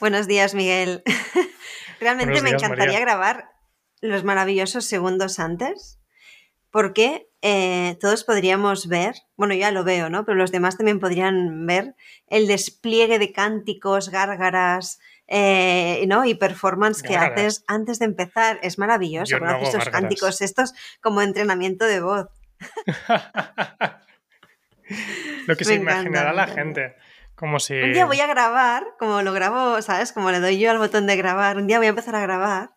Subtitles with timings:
[0.00, 1.02] Buenos días, Miguel.
[2.00, 3.50] Realmente me encantaría grabar
[4.00, 6.00] los maravillosos segundos antes,
[6.70, 10.24] porque eh, todos podríamos ver, bueno, ya lo veo, ¿no?
[10.24, 11.94] Pero los demás también podrían ver
[12.28, 16.24] el despliegue de cánticos, gárgaras, eh, ¿no?
[16.24, 18.58] Y performance que haces antes de empezar.
[18.62, 19.38] Es maravilloso.
[19.38, 20.72] Yo estos cánticos estos
[21.02, 22.28] como entrenamiento de voz.
[25.46, 26.96] Lo que se imaginará la gente.
[27.40, 27.72] Como si...
[27.72, 30.12] Un día voy a grabar, como lo grabo, ¿sabes?
[30.12, 32.74] Como le doy yo al botón de grabar, un día voy a empezar a grabar,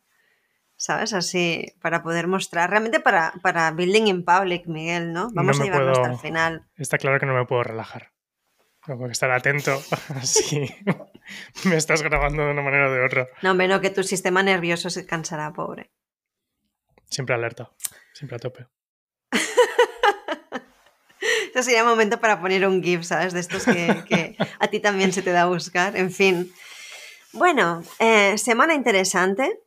[0.78, 1.12] ¿sabes?
[1.12, 5.28] Así, para poder mostrar, realmente para, para building in public, Miguel, ¿no?
[5.34, 6.66] Vamos a llevarlo hasta el final.
[6.78, 8.14] Está claro que no me puedo relajar.
[8.86, 9.78] Tengo que estar atento
[10.24, 10.74] si
[11.66, 13.28] me estás grabando de una manera o de otra.
[13.42, 15.92] No, menos que tu sistema nervioso se cansará, pobre.
[17.10, 17.70] Siempre alerta,
[18.14, 18.68] siempre a tope.
[21.54, 23.32] Este sería momento para poner un GIF, ¿sabes?
[23.32, 25.96] De estos que, a ti también se te da a buscar.
[25.96, 26.52] En fin.
[27.32, 29.60] Bueno, eh, semana interesante.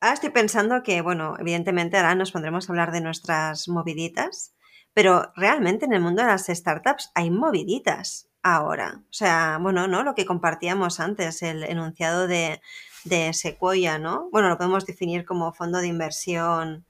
[0.00, 4.56] Ahora estoy pensando que, bueno, evidentemente ahora nos pondremos a hablar de nuestras moviditas,
[4.92, 9.04] pero realmente en el mundo de las startups hay moviditas ahora.
[9.04, 10.02] O sea, bueno, ¿no?
[10.02, 12.60] Lo que compartíamos antes, el enunciado de,
[13.04, 14.30] de Sequoia, ¿no?
[14.32, 16.86] Bueno, lo podemos definir como fondo de inversión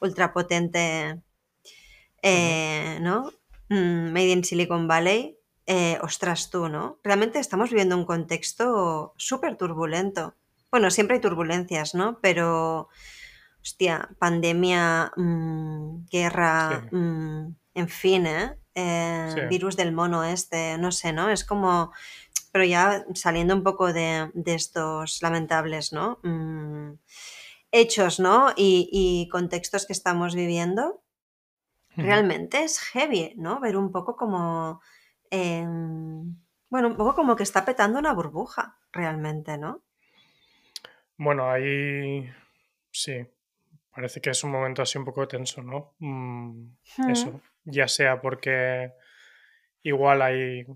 [0.00, 1.22] ultrapotente
[2.26, 3.30] eh, ¿no?
[3.68, 6.98] Mm, Made in Silicon Valley, eh, ostras tú, ¿no?
[7.04, 10.34] Realmente estamos viviendo un contexto súper turbulento.
[10.70, 12.18] Bueno, siempre hay turbulencias, ¿no?
[12.20, 12.88] Pero,
[13.62, 18.58] hostia, pandemia, mm, guerra, mm, en fin, ¿eh?
[18.74, 19.46] ¿eh?
[19.48, 21.30] Virus del mono este, no sé, ¿no?
[21.30, 21.92] Es como,
[22.52, 26.18] pero ya saliendo un poco de, estos lamentables, ¿no?
[27.72, 28.54] hechos, ¿no?
[28.56, 31.02] y contextos que estamos viviendo
[31.96, 33.60] realmente es heavy, ¿no?
[33.60, 34.80] Ver un poco como,
[35.30, 36.36] em,
[36.68, 39.82] bueno, un poco como que está petando una burbuja, realmente, ¿no?
[41.16, 42.28] Bueno, ahí
[42.90, 43.26] sí,
[43.90, 45.94] parece que es un momento así un poco tenso, ¿no?
[45.98, 46.68] Mm,
[47.08, 48.92] eso, ya sea porque
[49.82, 50.66] igual hay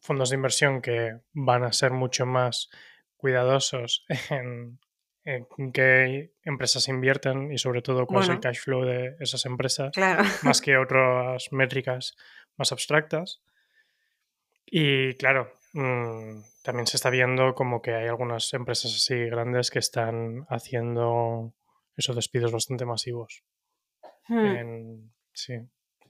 [0.00, 2.70] fondos de inversión que van a ser mucho más
[3.16, 4.78] cuidadosos en
[5.24, 9.92] en qué empresas invierten y sobre todo cuál es el cash flow de esas empresas,
[10.42, 12.16] más que otras métricas
[12.56, 13.42] más abstractas.
[14.66, 19.78] Y claro, mm, también se está viendo como que hay algunas empresas así grandes que
[19.78, 21.54] están haciendo
[21.96, 23.42] esos despidos bastante masivos.
[24.28, 25.10] Hmm.
[25.32, 25.54] Sí,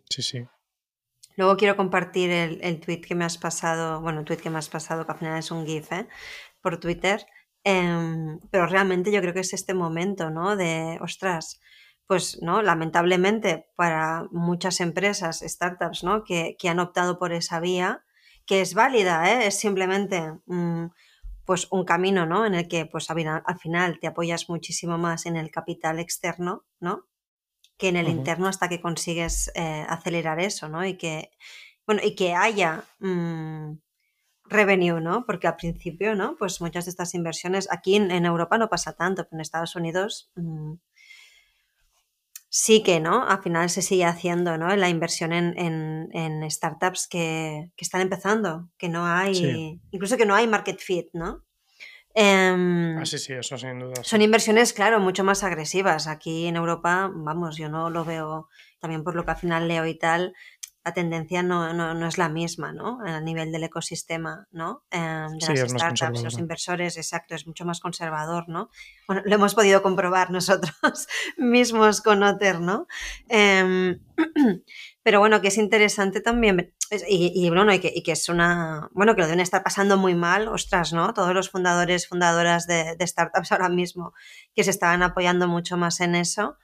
[0.09, 0.47] sí, sí.
[1.37, 4.59] Luego quiero compartir el, el, tweet que me has pasado, bueno, el tweet que me
[4.59, 6.06] has pasado, que al final es un GIF, ¿eh?
[6.60, 7.25] por Twitter,
[7.65, 10.56] Em, pero realmente yo creo que es este momento, ¿no?
[10.56, 11.60] De, ostras,
[12.06, 12.62] pues, ¿no?
[12.62, 16.25] Lamentablemente para muchas empresas, startups, ¿no?
[16.25, 18.04] Que, han optado por esa vía,
[18.47, 19.47] que es válida, ¿eh?
[19.47, 20.87] Es simplemente, mm,
[21.44, 22.47] pues, un camino, ¿no?
[22.47, 27.06] En el que, pues, al final te apoyas muchísimo más en el capital externo, ¿no?
[27.78, 30.84] Que en el interno hasta que consigues eh, acelerar eso, ¿no?
[30.87, 31.31] Y que,
[31.87, 32.84] bueno, y que haya...
[33.00, 33.75] Mm,
[34.50, 35.25] revenue, ¿no?
[35.25, 36.37] Porque al principio, ¿no?
[36.37, 40.31] Pues muchas de estas inversiones, aquí en, Europa no pasa tanto, pero en Estados Unidos
[40.34, 40.75] mm,
[42.49, 43.27] sí que, ¿no?
[43.27, 44.75] Al final se sigue haciendo, ¿no?
[44.77, 50.81] La inversión en, startups que, están empezando, que no hay, incluso que no hay market
[50.81, 51.44] fit, ¿no?
[52.12, 54.03] Em, ah, sí, sí, eso sin duda.
[54.03, 56.09] Son inversiones, claro, mucho más agresivas.
[56.09, 58.49] Aquí en Europa, vamos, yo no lo veo,
[58.81, 60.34] también por lo que al final leo y tal,
[60.85, 63.01] la tendencia no, no, es la misma, ¿no?
[63.05, 64.85] A nivel del ecosistema, ¿no?
[64.91, 68.71] Em, de las startups, los inversores, exacto, es mucho más conservador, ¿no?
[69.07, 72.87] Bueno, lo hemos podido comprobar nosotros mismos con Otter, ¿no?
[73.29, 74.01] Em,
[75.03, 76.73] pero bueno, que es interesante también,
[77.07, 80.15] y, bueno, y que, y que, es una, bueno, que lo deben estar pasando muy
[80.15, 81.12] mal, ostras, ¿no?
[81.12, 84.15] Todos los fundadores, fundadoras de, de startups ahora mismo
[84.55, 86.57] que se estaban apoyando mucho más en eso.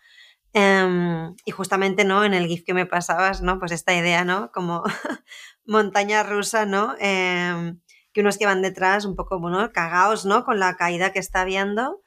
[0.58, 2.24] Em, y justamente, ¿no?
[2.24, 3.58] En el GIF que me pasabas, ¿no?
[3.58, 4.50] Pues esta idea, ¿no?
[4.52, 4.82] Como
[5.66, 6.94] montaña rusa, ¿no?
[6.98, 7.78] Em,
[8.14, 10.46] que unos que van detrás un poco, bueno, cagados, ¿no?
[10.46, 12.00] Con la caída que está viendo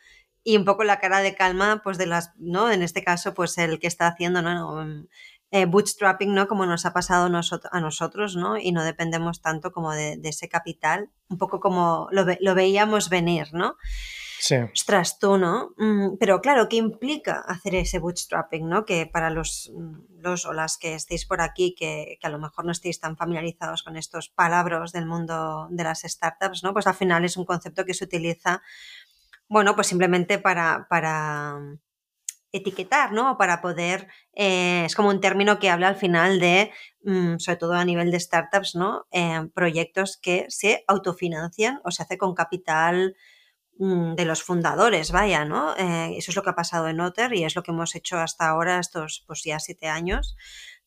[0.44, 2.72] y un poco la cara de calma, pues de las, ¿no?
[2.72, 4.82] En este caso, pues el que está haciendo, ¿no?
[4.82, 5.08] Em,
[5.52, 6.48] eh, bootstrapping, ¿no?
[6.48, 8.58] Como nos ha pasado a nosotros, ¿no?
[8.58, 13.50] Y no dependemos tanto como de, ese capital, un poco como lo, lo veíamos venir,
[13.54, 13.76] ¿no?
[14.42, 14.56] Sí.
[14.74, 15.74] Ostras, tú, ¿no?
[15.76, 18.86] Mm, pero claro, ¿qué implica hacer ese bootstrapping, ¿no?
[18.86, 22.64] Que para los, mm, los o las que estéis por aquí, que, a lo mejor
[22.64, 26.72] no estéis tan familiarizados con estos palabras del mundo de las startups, ¿no?
[26.72, 28.62] Pues al final es un concepto que se utiliza,
[29.50, 31.60] bueno, pues simplemente para, para
[32.54, 33.38] etiquetar, ¿no?
[33.38, 36.72] Para poder, eh, es como un término que habla al final de,
[37.04, 39.06] mm, sobre todo a nivel de startups, ¿no?
[39.12, 43.39] Eh, proyectos que se autofinancian o se hace con capital mm,
[43.80, 45.74] de los fundadores, vaya, ¿no?
[45.78, 48.20] Eh, eso es lo que ha pasado en Otter y es lo que hemos hecho
[48.20, 50.36] hasta ahora, estos pues ya siete años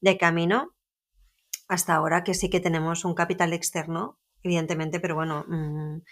[0.00, 0.74] de camino,
[1.68, 6.02] hasta ahora que sí que tenemos un capital externo, evidentemente, pero bueno, mm,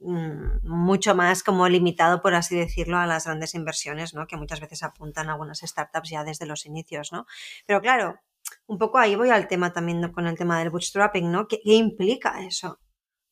[0.00, 4.26] Mm, mucho más como limitado, por así decirlo, a las grandes inversiones, ¿no?
[4.28, 7.26] Que muchas veces apuntan algunas startups ya desde los inicios, ¿no?
[7.66, 8.20] Pero claro,
[8.66, 11.48] un poco ahí voy al tema también con el tema del bootstrapping, ¿no?
[11.48, 12.80] ¿Qué, qué implica eso?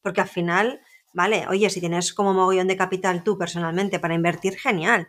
[0.03, 0.81] Porque al final,
[1.17, 5.09] vale, oye, si tienes como mogollón de capital tú personalmente para invertir, genial.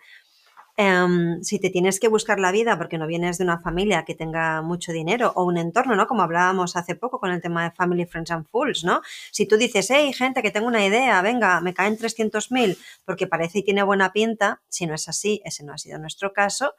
[0.77, 4.15] Em, si te tienes que buscar la vida porque no vienes de una familia que
[4.15, 6.07] tenga mucho dinero o un entorno, ¿no?
[6.07, 9.01] Como hablábamos hace poco con el tema de Family, Friends and Fools, ¿no?
[9.31, 13.59] Si tú dices, hey, gente, que tengo una idea, venga, me caen 300.000 porque parece
[13.59, 16.73] y tiene buena pinta, si no es así, ese no ha sido nuestro caso,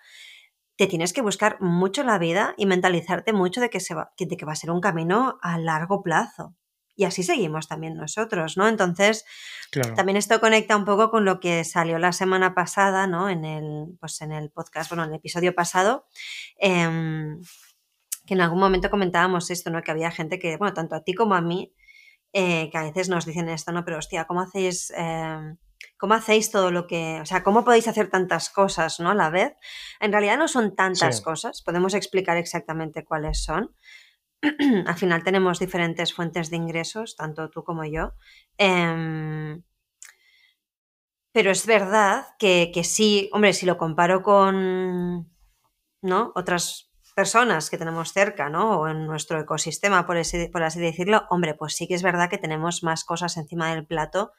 [0.76, 4.36] te tienes que buscar mucho la vida y mentalizarte mucho de que, se va, de
[4.36, 6.54] que va a ser un camino a largo plazo.
[6.98, 8.66] Y así seguimos también nosotros, ¿no?
[8.66, 9.24] Entonces,
[9.94, 13.28] también esto conecta un poco con lo que salió la semana pasada, ¿no?
[13.28, 16.08] En el, pues en el podcast, bueno, en el episodio pasado,
[16.58, 17.40] em,
[18.26, 19.80] que en algún momento comentábamos esto, ¿no?
[19.80, 21.72] Que había gente que, bueno, tanto a ti como a mí,
[22.32, 23.84] eh, que a veces nos dicen esto, ¿no?
[23.84, 24.92] Pero hostia, ¿cómo hacéis...
[24.96, 25.56] Em,
[25.96, 29.10] ¿Cómo hacéis todo lo que, o sea, cómo podéis hacer tantas cosas, ¿no?
[29.10, 29.54] A la vez.
[30.00, 33.74] En realidad no son tantas cosas, podemos explicar exactamente cuáles son,
[34.86, 38.12] al final tenemos diferentes fuentes de ingresos, tanto tú como yo.
[38.56, 39.62] Em,
[41.32, 45.30] pero es verdad que, sí, hombre, si lo comparo con
[46.02, 46.32] ¿no?
[46.34, 48.80] otras personas que tenemos cerca, ¿no?
[48.80, 52.30] O en nuestro ecosistema, por así, por así decirlo, hombre, pues sí que es verdad
[52.30, 54.32] que tenemos más cosas encima del plato,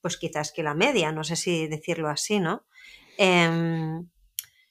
[0.00, 2.64] pues quizás que la media, no sé si decirlo así, ¿no?
[3.18, 4.08] Em,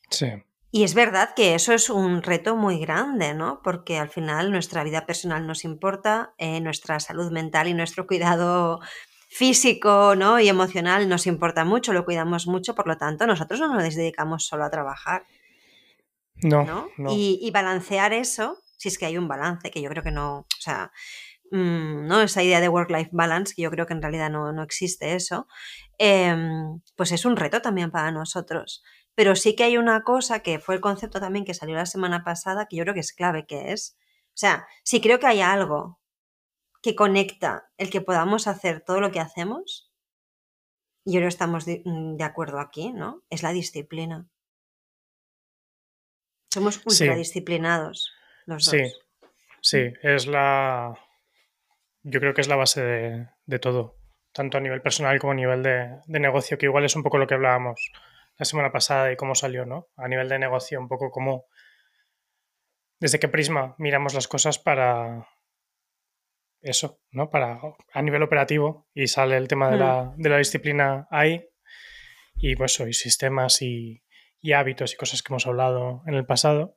[0.10, 0.28] sí.
[0.76, 3.62] Y es verdad que eso es un reto muy grande, ¿no?
[3.64, 8.82] Porque al final nuestra vida personal nos importa, eh, nuestra salud mental y nuestro cuidado
[9.30, 10.38] físico ¿no?
[10.38, 14.48] y emocional nos importa mucho, lo cuidamos mucho, por lo tanto, nosotros no nos dedicamos
[14.48, 15.24] solo a trabajar.
[16.44, 16.90] No.
[16.98, 17.10] ¿no?
[17.10, 20.46] Y, balancear eso, si es que hay un balance, que yo creo que no, o
[20.60, 20.92] sea,
[21.52, 22.22] mm, ¿no?
[22.22, 25.48] Esa idea de work-life balance, que yo creo que en realidad no, no existe eso,
[25.98, 28.84] em, pues es un reto también para nosotros.
[29.16, 32.24] Pero sí que hay una cosa que fue el concepto también que salió la semana
[32.24, 33.98] pasada, que yo creo que es clave, que es,
[34.28, 36.02] o sea, si creo que hay algo
[36.82, 39.92] que conecta el que podamos hacer todo lo que hacemos,
[41.06, 43.24] y yo creo que estamos mm, de, acuerdo aquí, ¿no?
[43.30, 44.28] Es la disciplina.
[46.54, 48.14] Somos ultradisciplinados
[48.46, 49.00] los sí, dos.
[49.62, 50.98] Sí, es la.
[52.04, 53.98] Yo creo que es la base de, de todo,
[54.32, 57.18] tanto a nivel personal como a nivel de, de negocio, que igual es un poco
[57.18, 57.92] lo que hablábamos
[58.38, 59.88] la semana pasada y cómo salió, ¿no?
[59.96, 61.46] A nivel de negocio, un poco cómo,
[63.00, 65.28] desde qué prisma miramos las cosas para
[66.62, 67.30] eso, ¿no?
[67.30, 67.60] Para
[67.94, 70.22] a nivel operativo y sale el tema de, la, mm.
[70.22, 71.48] de la, disciplina ahí
[72.36, 74.04] y pues hoy sistemas y,
[74.42, 76.76] y hábitos y cosas que hemos hablado en el pasado.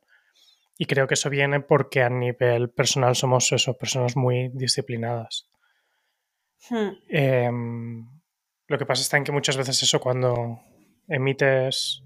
[0.76, 5.50] Y creo que eso viene porque a nivel personal somos eso, personas muy disciplinadas.
[6.70, 6.90] Hmm.
[7.08, 8.08] Em,
[8.68, 10.60] lo que pasa está en que muchas veces eso cuando
[11.08, 12.02] emites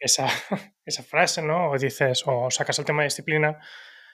[0.00, 0.26] esa,
[0.84, 1.70] esa frase, ¿no?
[1.70, 3.58] O dices, o sacas el tema de disciplina,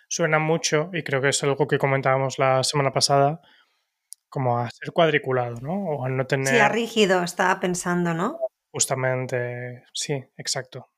[0.09, 3.41] suena mucho, y creo que es algo que comentábamos la semana pasada,
[4.29, 5.73] como a ser cuadriculado, ¿no?
[5.73, 6.49] O a no tener...
[6.49, 8.39] Sí, a rígido, estaba pensando, ¿no?
[8.71, 10.91] Justamente, sí, exacto.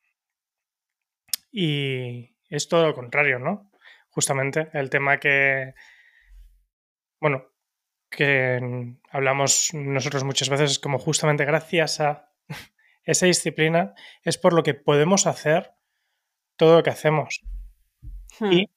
[1.51, 3.71] Y es todo lo contrario, ¿no?
[4.09, 5.73] Justamente el tema que,
[7.21, 7.45] bueno,
[8.09, 12.28] que hablamos nosotros muchas veces es como justamente gracias a
[13.09, 15.73] esa disciplina es por lo que podemos hacer
[16.57, 17.41] todo lo que hacemos.
[18.39, 18.53] Hmm.
[18.53, 18.69] Y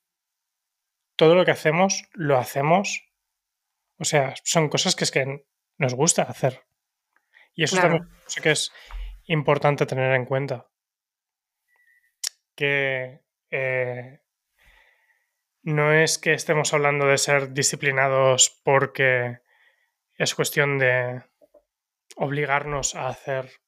[1.17, 3.05] todo lo que hacemos lo hacemos.
[3.99, 5.45] O sea, son cosas que es que
[5.77, 6.65] nos gusta hacer.
[7.55, 8.73] Y eso también sé que es
[9.27, 10.67] importante tener en cuenta.
[12.55, 13.21] Que
[13.51, 14.21] eh,
[15.63, 19.41] no es que estemos hablando de ser disciplinados porque
[20.17, 21.23] es cuestión de
[22.17, 23.62] obligarnos a hacer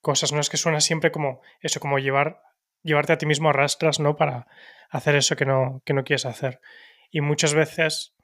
[0.00, 0.40] cosas, ¿no?
[0.40, 2.42] Es que suena siempre como eso, como llevar,
[2.82, 4.16] llevarte a ti mismo a rastras, ¿no?
[4.16, 4.46] Para
[4.90, 6.60] hacer eso que no, que no quieres hacer.
[7.10, 8.14] Y muchas veces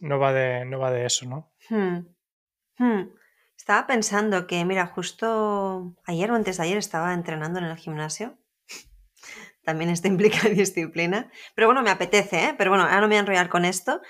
[0.00, 1.52] no va de, no va de eso, ¿no?
[1.68, 2.06] Hmm.
[2.78, 3.10] Hmm.
[3.56, 8.38] Estaba pensando que, mira, justo ayer o antes de ayer estaba entrenando en el gimnasio.
[9.64, 11.30] También esto implica disciplina.
[11.54, 12.54] Pero bueno, me apetece, ¿eh?
[12.58, 14.00] Pero bueno, ahora no me voy a enrollar con esto.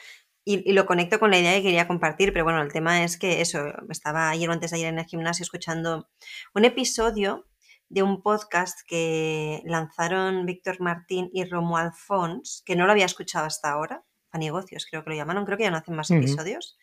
[0.45, 3.41] Y, lo conecto con la idea que quería compartir, pero bueno, el tema es que
[3.41, 6.09] eso, estaba ayer o antes de ayer en el gimnasio escuchando
[6.55, 7.47] un episodio
[7.89, 13.47] de un podcast que lanzaron Víctor Martín y Romuald Fons, que no lo había escuchado
[13.47, 16.77] hasta ahora, a negocios creo que lo llamaron, creo que ya no hacen más episodios.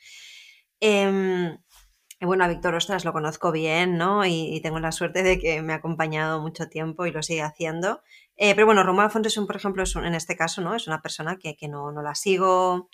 [0.79, 1.57] Em,
[2.21, 4.25] bueno, a Víctor Ostras lo conozco bien, ¿no?
[4.25, 8.01] Y, tengo la suerte de que me ha acompañado mucho tiempo y lo sigue haciendo.
[8.37, 10.75] Eh, pero bueno, Romuald Fons es un, por ejemplo, es en este caso, ¿no?
[10.75, 12.89] Es una persona que, no, no la sigo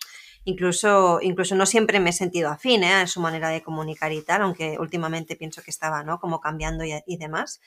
[0.47, 2.93] Incluso, incluso no siempre me he sentido afín ¿eh?
[2.93, 6.21] a su manera de comunicar y tal, aunque últimamente pienso que estaba ¿no?
[6.21, 7.59] como cambiando y, demás.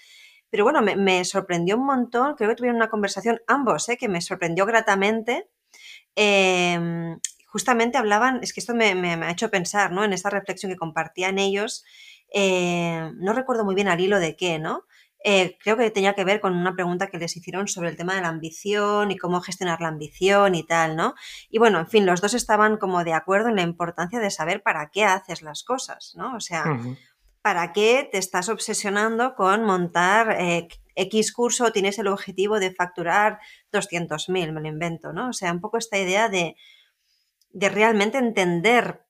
[0.49, 3.99] Pero bueno, me, sorprendió un montón, creo que tuvieron una conversación ambos, ¿eh?
[3.99, 5.47] que me sorprendió gratamente.
[6.17, 7.19] Em,
[7.49, 10.03] justamente hablaban, es que esto me, ha hecho pensar, ¿no?
[10.03, 11.85] En esta reflexión que compartían ellos,
[12.33, 14.87] eh, no recuerdo muy bien al hilo de qué, ¿no?
[15.23, 18.15] Eh, creo que tenía que ver con una pregunta que les hicieron sobre el tema
[18.15, 21.15] de la ambición y cómo gestionar la ambición y tal, ¿no?
[21.51, 24.63] Y bueno, en fin, los dos estaban como de acuerdo en la importancia de saber
[24.63, 26.35] para qué haces las cosas, ¿no?
[26.37, 26.65] O sea,
[27.43, 33.41] ¿para qué te estás obsesionando con montar eh, X curso, tienes el objetivo de facturar
[33.73, 35.29] 200.000, me lo invento, ¿no?
[35.29, 36.57] O sea, un poco esta idea de,
[37.51, 39.05] de realmente entender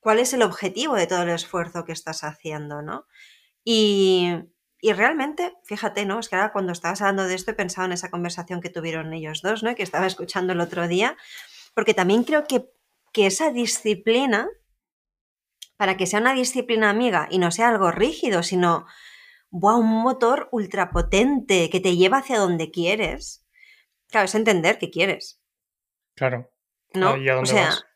[0.00, 3.06] cuál es el objetivo de todo el esfuerzo que estás haciendo, ¿no?
[3.64, 4.32] Y,
[4.86, 6.20] y realmente, fíjate, ¿no?
[6.20, 9.12] Es que ahora cuando estabas hablando de esto he pensado en esa conversación que tuvieron
[9.12, 9.74] ellos dos, ¿no?
[9.74, 11.16] Que estaba escuchando el otro día,
[11.74, 12.70] porque también creo que,
[13.12, 14.48] que esa disciplina,
[15.76, 18.86] para que sea una disciplina amiga y no sea algo rígido, sino
[19.50, 23.44] wow, un motor ultrapotente que te lleva hacia donde quieres.
[24.08, 25.42] Claro, es entender qué quieres.
[26.14, 26.48] Claro.
[26.94, 27.16] ¿No?
[27.16, 27.86] ¿Y a dónde o sea, vas?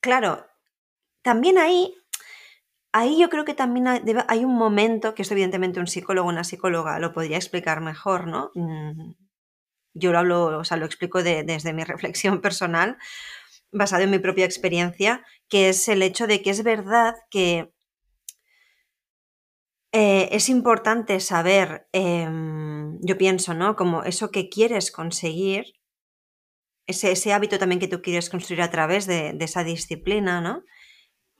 [0.00, 0.46] claro,
[1.20, 1.94] también ahí
[2.92, 3.86] Ahí yo creo que también
[4.28, 8.26] hay un momento, que esto evidentemente un psicólogo o una psicóloga lo podría explicar mejor,
[8.26, 8.50] ¿no?
[8.54, 9.12] Mm,
[9.94, 12.98] yo lo hablo, o sea, lo explico desde mi reflexión personal,
[13.72, 17.72] basado en mi propia experiencia, que es el hecho de que es verdad que
[19.92, 23.76] eh, es importante saber, em, yo pienso, ¿no?
[23.76, 25.64] Como eso que quieres conseguir,
[26.86, 30.62] ese, hábito también que tú quieres construir a través de, de esa disciplina, ¿no?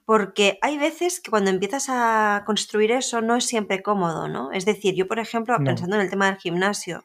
[0.04, 4.50] Porque hay veces que cuando empiezas a construir eso no es siempre cómodo, ¿no?
[4.52, 7.04] Es decir, yo, por ejemplo, pensando en el tema del gimnasio,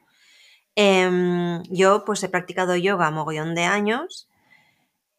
[0.76, 4.28] em, yo pues he practicado yoga mogollón de años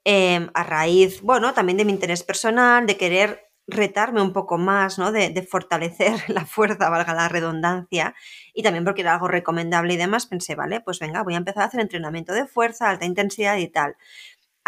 [0.04, 4.99] em, a raíz, bueno, también de mi interés personal, de querer retarme un poco más,
[4.99, 5.12] ¿no?
[5.12, 8.14] De, de, fortalecer la fuerza, valga la redundancia,
[8.54, 11.64] y también porque era algo recomendable y demás, pensé, vale, pues venga, voy a empezar
[11.64, 13.97] a hacer entrenamiento de fuerza, alta intensidad y tal.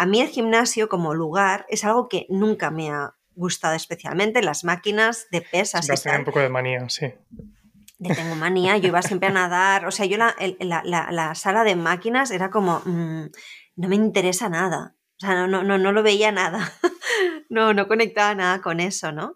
[0.01, 4.63] A mí el gimnasio como lugar es algo que nunca me ha gustado especialmente, las
[4.63, 5.87] máquinas de pesas.
[5.87, 7.13] A un poco de manía, sí.
[7.99, 11.75] De tengo manía, yo iba siempre a nadar, o sea, yo la, la, sala de
[11.75, 13.25] máquinas era como, mm,
[13.75, 16.73] no me interesa nada, o sea, no, no, no, no lo veía nada,
[17.51, 19.35] no, no conectaba nada con eso, ¿no?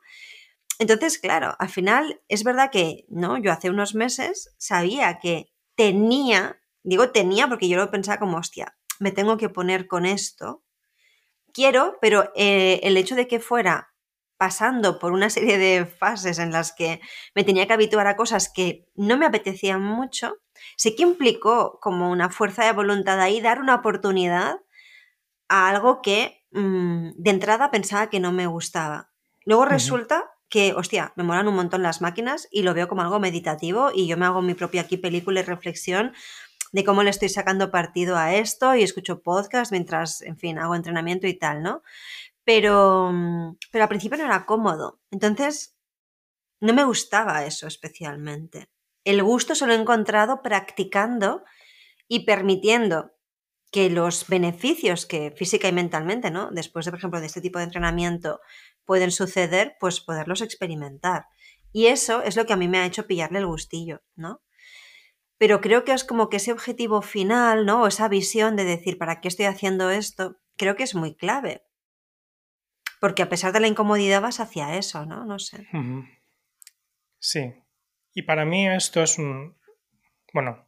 [0.79, 3.37] Entonces, claro, al final es verdad que, ¿no?
[3.37, 8.75] Yo hace unos meses sabía que tenía, digo tenía porque yo lo pensaba como, hostia,
[8.99, 10.63] me tengo que poner con esto.
[11.53, 13.95] Quiero, pero eh, el hecho de que fuera
[14.37, 16.99] pasando por una serie de fases en las que
[17.33, 20.37] me tenía que habituar a cosas que no me apetecían mucho,
[20.75, 24.57] sí que implicó como una fuerza de voluntad ahí dar una oportunidad
[25.47, 29.11] a algo que mm, de entrada pensaba que no me gustaba.
[29.45, 33.19] Luego resulta que, hostia, me molan un montón las máquinas y lo veo como algo
[33.19, 36.13] meditativo y yo me hago mi propia aquí película y reflexión
[36.75, 40.75] de cómo le estoy sacando partido a esto y escucho podcast mientras, en fin, hago
[40.75, 41.83] entrenamiento y tal, ¿no?
[42.43, 44.99] Pero, mm, pero al principio no era cómodo.
[45.09, 45.77] Entonces,
[46.59, 48.67] no me gustaba eso especialmente.
[49.05, 51.45] El gusto se lo he encontrado practicando
[52.09, 53.13] y permitiendo
[53.71, 56.49] que los beneficios que física y mentalmente, ¿no?
[56.51, 58.41] Después de, por ejemplo, de este tipo de entrenamiento
[58.83, 61.27] pueden suceder, pues poderlos experimentar.
[61.71, 64.41] Y eso es lo que a mí me ha hecho pillarle el gustillo, ¿no?
[65.37, 67.83] Pero creo que es como que ese objetivo final, ¿no?
[67.83, 70.37] O esa visión de decir, ¿para qué estoy haciendo esto?
[70.55, 71.63] Creo que es muy clave.
[73.01, 75.25] Porque a pesar de la incomodidad vas hacia eso, ¿no?
[75.25, 75.67] No sé.
[77.19, 77.53] Sí.
[78.13, 79.57] Y para mí esto es un...
[80.33, 80.65] Bueno,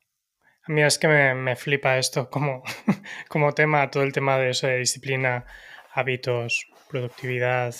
[0.63, 2.63] a mí es que me, flipa esto como,
[3.29, 5.45] como tema, todo el tema de eso de disciplina,
[5.93, 7.73] hábitos, productividad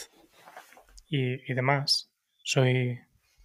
[1.10, 2.10] y, y demás.
[2.44, 2.98] Soy,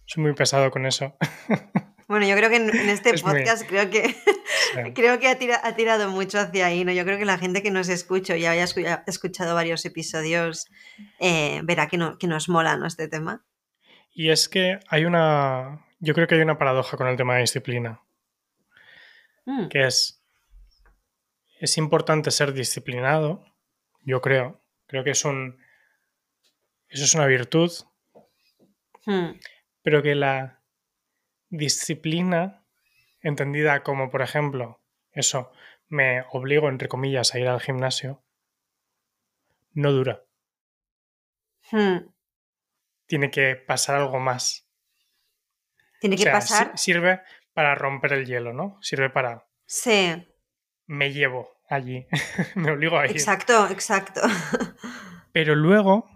[0.05, 1.17] soy muy pesado con eso.
[2.07, 4.15] Bueno, yo creo que en, este podcast creo que
[4.95, 6.91] creo que ha, tirado mucho hacia ahí, ¿no?
[6.91, 8.65] Yo creo que la gente que nos escucha y haya
[9.07, 10.67] escuchado varios episodios
[11.19, 12.87] eh, verá que, no, que nos mola ¿no?
[12.87, 13.45] este tema.
[14.13, 15.85] Y es que hay una.
[15.99, 18.01] Yo creo que hay una paradoja con el tema de disciplina.
[19.45, 19.67] Mm.
[19.69, 20.21] Que es.
[21.59, 23.45] Es importante ser disciplinado.
[24.01, 24.61] Yo creo.
[24.87, 25.57] Creo que es un.
[26.89, 27.71] Eso es una virtud.
[29.05, 29.31] Hmm.
[29.81, 30.62] Pero que la
[31.57, 32.65] disciplina
[33.21, 34.81] entendida como, por ejemplo,
[35.11, 35.51] eso,
[35.87, 38.23] me obligo, entre comillas, a ir al gimnasio,
[39.73, 40.23] no dura.
[41.71, 42.09] Hmm.
[43.05, 44.67] Tiene que pasar algo más.
[45.99, 46.71] Tiene O que sea, pasar.
[46.77, 47.21] si- sirve
[47.53, 48.77] para romper el hielo, ¿no?
[48.81, 50.27] Sirve para Sí,
[50.87, 52.07] me llevo allí,
[52.55, 53.11] me obligo a ir.
[53.11, 54.21] exacto, exacto.
[55.31, 56.09] Pero luego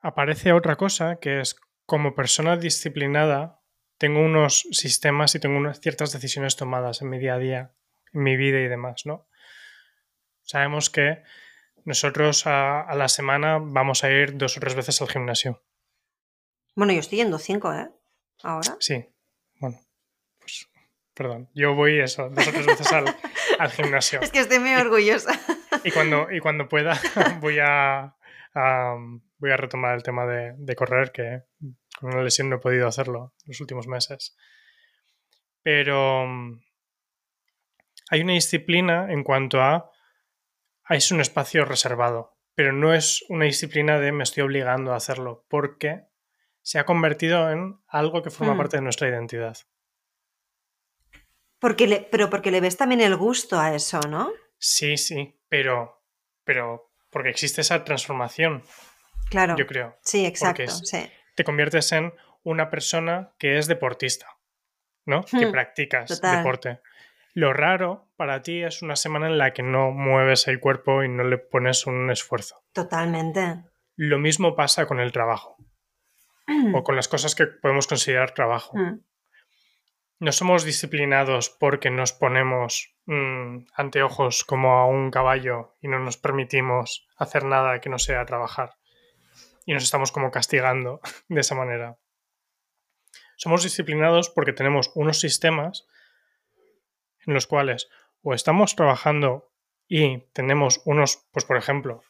[0.00, 1.54] aparece otra cosa que es
[1.86, 3.60] como persona disciplinada
[3.98, 7.74] tengo unos sistemas y tengo unas ciertas decisiones tomadas en mi día a día,
[8.12, 9.28] en mi vida y demás, ¿no?
[10.42, 11.22] Sabemos que
[11.84, 15.62] nosotros a, a la semana vamos a ir dos o tres veces al gimnasio.
[16.74, 17.90] Bueno, yo estoy yendo cinco, ¿eh?
[18.42, 18.76] Ahora.
[18.80, 19.06] Sí,
[19.60, 19.78] bueno,
[20.40, 20.68] pues
[21.14, 23.16] perdón, yo voy eso, dos o tres veces al,
[23.58, 24.20] al gimnasio.
[24.22, 25.38] Es que estoy muy orgullosa.
[25.84, 26.98] Y cuando, y cuando pueda
[27.40, 28.16] voy a,
[28.54, 31.42] voy a retomar el tema de, de correr, que
[31.98, 34.36] con una lesión no he podido hacerlo los últimos meses.
[35.62, 36.60] Pero mm,
[38.10, 39.90] hay una disciplina en cuanto a
[40.88, 45.46] es un espacio reservado, pero no es una disciplina de me estoy obligando a hacerlo,
[45.48, 46.04] porque
[46.60, 48.58] se ha convertido en algo que forma Hmm.
[48.58, 49.56] parte de nuestra identidad.
[51.58, 54.32] Porque le, pero porque le ves también el gusto a eso, ¿no?
[54.58, 56.04] Sí, sí, pero,
[56.44, 58.62] pero porque existe esa transformación,
[59.30, 59.54] Claro.
[59.56, 59.96] yo creo.
[60.02, 60.62] Sí, exacto.
[60.62, 61.08] es- Sí.
[61.36, 64.26] te conviertes en una persona que es deportista,
[65.06, 65.22] ¿no?
[65.24, 66.38] Que Hmm, practicas total.
[66.38, 66.80] deporte.
[67.34, 71.08] Lo raro para ti es una semana en la que no mueves el cuerpo y
[71.08, 72.62] no le pones un esfuerzo.
[72.72, 73.62] Totalmente.
[73.96, 75.56] Lo mismo pasa con el trabajo
[76.74, 78.76] o con las cosas que podemos considerar trabajo.
[78.76, 79.00] Mm,
[80.22, 86.16] No somos disciplinados porque nos ponemos mm, anteojos como a un caballo y no nos
[86.16, 88.76] permitimos hacer nada que no sea trabajar.
[89.66, 91.98] Y nos estamos como castigando de esa manera.
[93.36, 95.88] Somos disciplinados porque tenemos unos sistemas
[97.26, 97.88] en los cuales
[98.22, 99.50] o estamos trabajando
[99.88, 102.04] y tenemos unos, pues por ejemplo,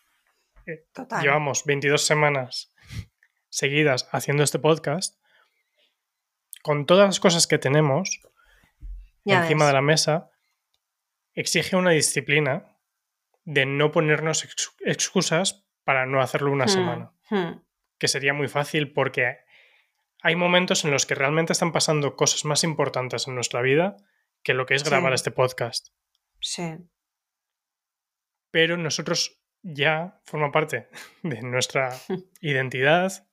[0.93, 1.23] Total.
[1.23, 2.75] llevamos 22 semanas
[3.49, 5.19] seguidas haciendo este podcast,
[6.63, 8.21] con todas las cosas que tenemos
[9.25, 9.69] Ya encima ves.
[9.69, 10.31] de la mesa,
[11.35, 12.77] exige una disciplina
[13.45, 17.61] de no ponernos ex- excusas para no hacerlo una Hmm, semana, hmm.
[17.99, 19.39] que sería muy fácil porque
[20.23, 23.97] hay momentos en los que realmente están pasando cosas más importantes en nuestra vida
[24.45, 24.89] que lo que es Sí.
[24.91, 25.89] grabar este podcast.
[26.41, 26.77] Sí.
[28.51, 30.89] pero nosotros ya forma parte
[31.23, 31.91] de nuestra
[32.41, 33.27] identidad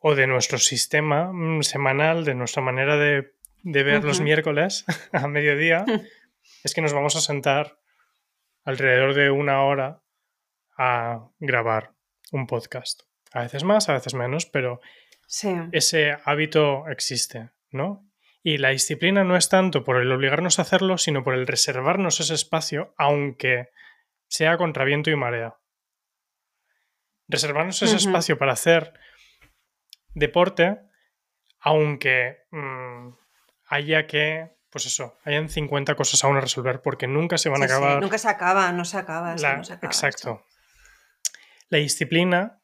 [0.00, 5.28] o de nuestro sistema mm, semanal, de nuestra manera de, de ver los miércoles a
[5.28, 5.84] mediodía,
[6.64, 7.78] es que nos vamos a sentar
[8.64, 10.02] alrededor de una hora
[10.76, 11.92] a grabar
[12.32, 13.02] un podcast.
[13.32, 14.80] A veces más, a veces menos, pero
[15.26, 15.54] Sí.
[15.70, 18.04] ese hábito existe, ¿no?
[18.42, 22.18] Y la disciplina no es tanto por el obligarnos a hacerlo, sino por el reservarnos
[22.18, 23.68] ese espacio, aunque
[24.26, 25.54] sea contra viento y marea.
[27.28, 28.92] Reservarnos ese espacio para hacer
[30.14, 30.80] deporte,
[31.60, 33.08] aunque mm,
[33.66, 37.66] haya que, pues eso, hayan 50 cosas aún a resolver, porque nunca se van a
[37.66, 39.36] Sí, sí, acabar Nunca se acaba, no se acaba.
[39.36, 40.44] la- no se acaba exacto.
[41.68, 42.60] La disciplina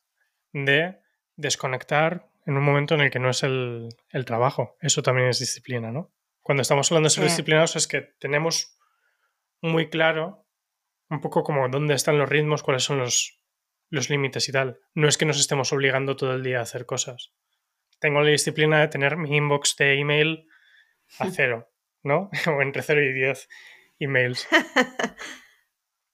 [0.52, 0.98] de
[1.36, 4.76] desconectar en un momento en el que no es el, el trabajo.
[4.80, 6.12] Eso también es disciplina, ¿no?
[6.42, 7.30] Cuando estamos hablando de ser Sí.
[7.30, 8.78] disciplinados es que tenemos
[9.60, 10.46] muy claro
[11.08, 13.40] un poco como dónde están los ritmos, cuáles son los,
[13.90, 14.80] los límites y tal.
[14.94, 17.32] No es que nos estemos obligando todo el día a hacer cosas.
[17.98, 20.48] Tengo la disciplina de tener mi inbox de email
[21.18, 21.70] a cero,
[22.02, 22.30] ¿no?
[22.48, 23.48] o entre 0 y 10
[23.98, 24.46] emails.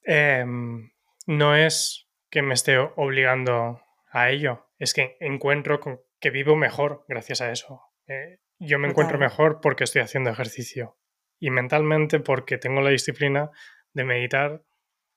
[0.05, 0.91] Em,
[1.27, 3.81] no es que me esté obligando
[4.11, 7.83] a ello, es que encuentro con- que vivo mejor gracias a eso.
[8.09, 10.99] Eh, yo me encuentro mejor porque estoy haciendo ejercicio
[11.39, 13.51] y mentalmente porque tengo la disciplina
[13.93, 14.65] de meditar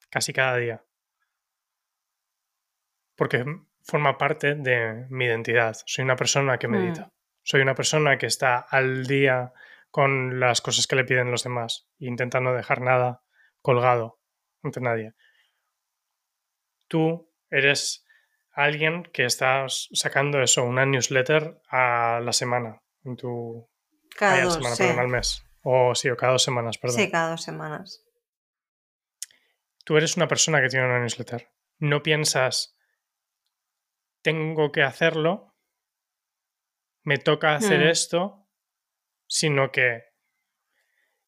[0.09, 0.83] casi cada día.
[3.15, 3.45] Porque
[3.84, 5.75] forma parte de mi identidad.
[5.86, 6.71] Soy una persona que Mm.
[6.71, 7.12] medita.
[7.43, 9.54] Soy una persona que está al día
[9.91, 13.23] con las cosas que le piden los demás e intenta no dejar nada
[13.62, 14.19] colgado
[14.63, 15.13] ante nadie.
[16.88, 18.06] Tú eres
[18.51, 23.69] alguien que estás sacando eso, una newsletter a la semana, en tu
[24.17, 24.84] Cada dos, semana, sí.
[24.84, 25.43] perdón, al mes.
[25.62, 26.97] O sí, o cada dos semanas, perdón.
[26.99, 28.04] Sí, cada dos semanas.
[29.84, 31.49] Tú eres una persona que tiene una newsletter.
[31.80, 32.74] No piensas,
[34.25, 35.53] tengo que hacerlo,
[37.03, 37.89] me toca hacer Hmm.
[37.91, 38.47] esto,
[39.27, 40.01] sino que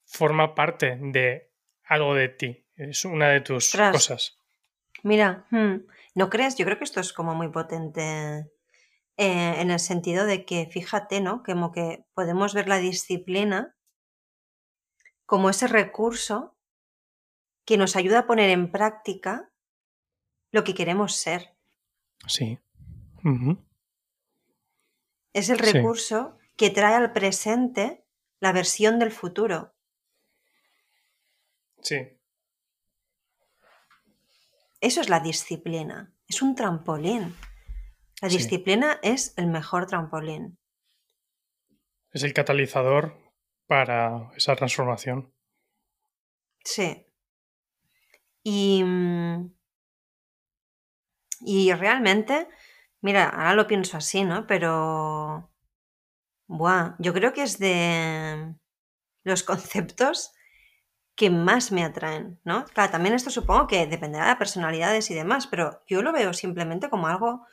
[0.03, 2.65] forma parte de algo de ti.
[2.75, 4.39] Es una de tus cosas.
[5.03, 6.55] Mira, hmm, ¿no crees?
[6.57, 8.49] Yo creo que esto es como muy potente
[9.17, 11.43] eh, en el sentido de que, fíjate, ¿no?
[11.43, 13.75] Como que podemos ver la disciplina
[15.27, 16.57] como ese recurso
[17.63, 19.51] que nos ayuda a poner en práctica
[20.51, 21.55] lo que queremos ser.
[22.27, 22.57] Sí.
[25.33, 28.05] Es el recurso que trae al presente
[28.39, 29.73] la versión del futuro.
[31.81, 32.17] Sí.
[34.81, 36.13] Eso es la disciplina.
[36.27, 37.35] Es un trampolín.
[38.21, 40.57] La disciplina es el mejor trampolín.
[42.11, 43.15] Es el catalizador
[43.67, 45.31] para esa transformación.
[46.63, 47.05] Sí.
[48.43, 49.53] Y, mm,
[51.41, 52.47] y realmente,
[53.01, 54.47] mira, ahora lo pienso así, ¿no?
[54.47, 55.51] Pero,
[56.47, 58.55] buah, yo creo que es de
[59.23, 60.33] los conceptos
[61.15, 62.65] que más me atraen, ¿no?
[62.65, 66.89] Claro, también esto supongo que dependerá de personalidades y demás, pero yo lo veo simplemente
[66.89, 67.45] como algo,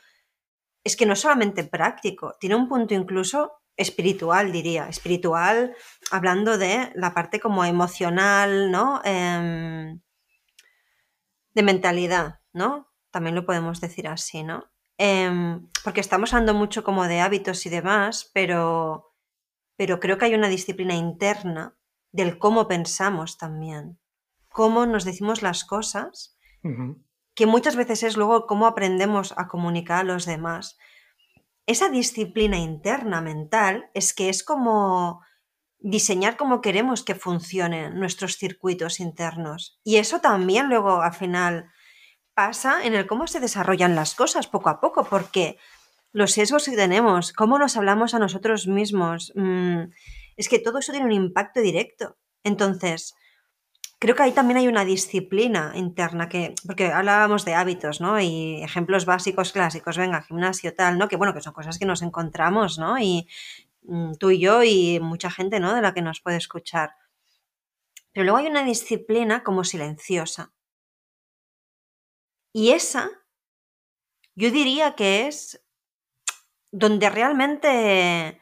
[0.83, 5.75] es que no es solamente práctico, tiene un punto incluso espiritual, diría, espiritual,
[6.11, 9.01] hablando de la parte como emocional, ¿no?
[9.03, 9.99] Em,
[11.55, 12.93] de mentalidad, ¿no?
[13.11, 14.69] También lo podemos decir así, ¿no?
[14.97, 19.13] Em, porque estamos hablando mucho como de hábitos y demás, pero,
[19.75, 21.75] pero creo que hay una disciplina interna
[22.11, 23.99] del cómo pensamos también,
[24.49, 26.37] cómo nos decimos las cosas,
[27.35, 30.77] que muchas veces es luego cómo aprendemos a comunicar a los demás
[31.67, 35.21] esa disciplina interna mental es que es como
[35.79, 39.79] diseñar como queremos que funcionen nuestros circuitos internos.
[39.83, 41.71] Y eso también luego al final
[42.35, 45.57] pasa en el cómo se desarrollan las cosas poco a poco, porque
[46.11, 49.83] los sesgos que tenemos, cómo nos hablamos a nosotros mismos, mm,
[50.37, 52.17] es que todo eso tiene un impacto directo.
[52.43, 53.15] Entonces,
[53.99, 58.19] creo que ahí también hay una disciplina interna que, porque hablábamos de hábitos, ¿no?
[58.19, 61.07] Y ejemplos básicos clásicos, venga, gimnasio, tal, ¿no?
[61.07, 62.99] Que bueno, que son cosas que nos encontramos, ¿no?
[62.99, 63.27] Y
[63.83, 65.73] mm, tú y yo y mucha gente, ¿no?
[65.73, 66.95] De la que nos puede escuchar.
[68.13, 70.53] Pero luego hay una disciplina como silenciosa.
[72.57, 73.11] Y esa,
[74.33, 75.61] yo diría que es
[76.71, 78.39] donde realmente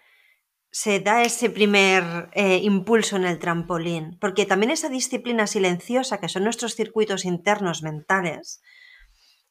[0.69, 6.29] se da ese primer eh, impulso en el trampolín, porque también esa disciplina silenciosa, que
[6.29, 8.61] son nuestros circuitos internos mentales,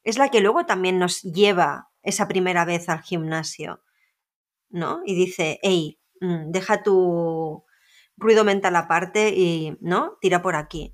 [0.05, 3.83] es la que luego también nos lleva esa primera vez al gimnasio,
[4.69, 5.01] ¿no?
[5.05, 7.65] Y dice, hey, mm, deja tu
[8.15, 10.17] ruido mental aparte y, ¿no?
[10.21, 10.93] Tira por aquí.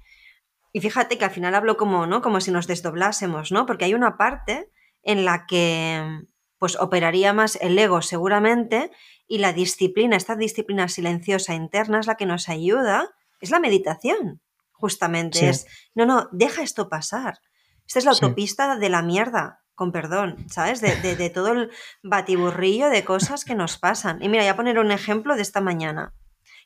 [0.72, 2.22] Y fíjate que al final hablo como, ¿no?
[2.22, 3.66] Como si nos desdoblásemos, ¿no?
[3.66, 4.70] Porque hay una parte
[5.04, 6.22] en la que
[6.58, 8.92] pues operaría más el ego seguramente
[9.28, 14.42] y la disciplina, esta disciplina silenciosa interna es la que nos ayuda, es la meditación,
[14.74, 15.48] justamente.
[15.48, 17.40] Es, no, no, deja esto pasar.
[17.88, 20.82] Esta es la autopista de la mierda, con perdón, ¿sabes?
[20.82, 21.72] De, todo el
[22.04, 24.22] batiburrillo de cosas que nos pasan.
[24.22, 26.14] Y mira, voy a poner un ejemplo de esta mañana.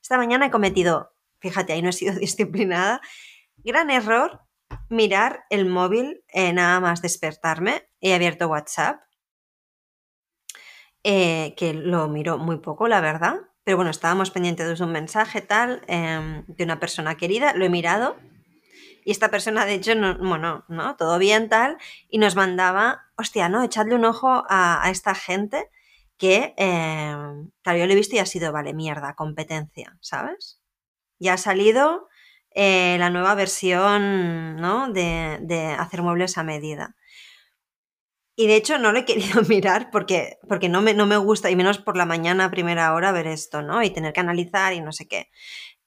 [0.02, 3.02] Esta mañana he cometido, fíjate, ahí no he sido disciplinada,
[3.64, 4.42] gran error
[4.90, 7.88] mirar el móvil nada más despertarme.
[8.02, 9.02] He abierto WhatsApp
[11.04, 13.42] eh, que lo miró muy poco, la verdad.
[13.66, 17.70] Pero bueno, estábamos pendientes de un mensaje tal, em, de una persona querida, lo he
[17.70, 18.16] mirado.
[19.06, 20.96] Y esta persona, de hecho, no, bueno, ¿no?
[20.96, 21.78] Todo bien tal.
[22.10, 23.64] Y nos mandaba, hostia, ¿no?
[23.64, 25.70] Echadle un ojo a, esta gente
[26.18, 30.62] que, em, claro, yo lo he visto y ha sido, vale, mierda, competencia, ¿sabes?
[31.20, 32.08] Ya ha salido
[32.56, 34.92] eh, la nueva versión, ¿no?
[34.92, 36.96] De, de hacer muebles a medida.
[38.36, 41.50] Y de hecho no lo he querido mirar porque, porque no, me, no me gusta,
[41.50, 43.84] y menos por la mañana a primera hora, ver esto, ¿no?
[43.84, 45.30] Y tener que analizar y no sé qué.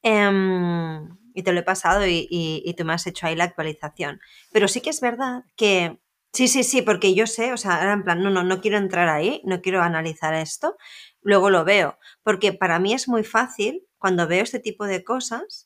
[0.03, 4.21] Em, y te lo he pasado y, y, tú me has hecho ahí la actualización.
[4.53, 6.01] Pero sí que es verdad que...
[6.33, 8.77] Sí, sí, sí, porque yo sé, o sea, era en plan, no, no, no quiero
[8.77, 10.77] entrar ahí, no quiero analizar esto,
[11.23, 11.99] luego lo veo.
[12.23, 15.66] Porque para mí es muy fácil, cuando veo este tipo de cosas,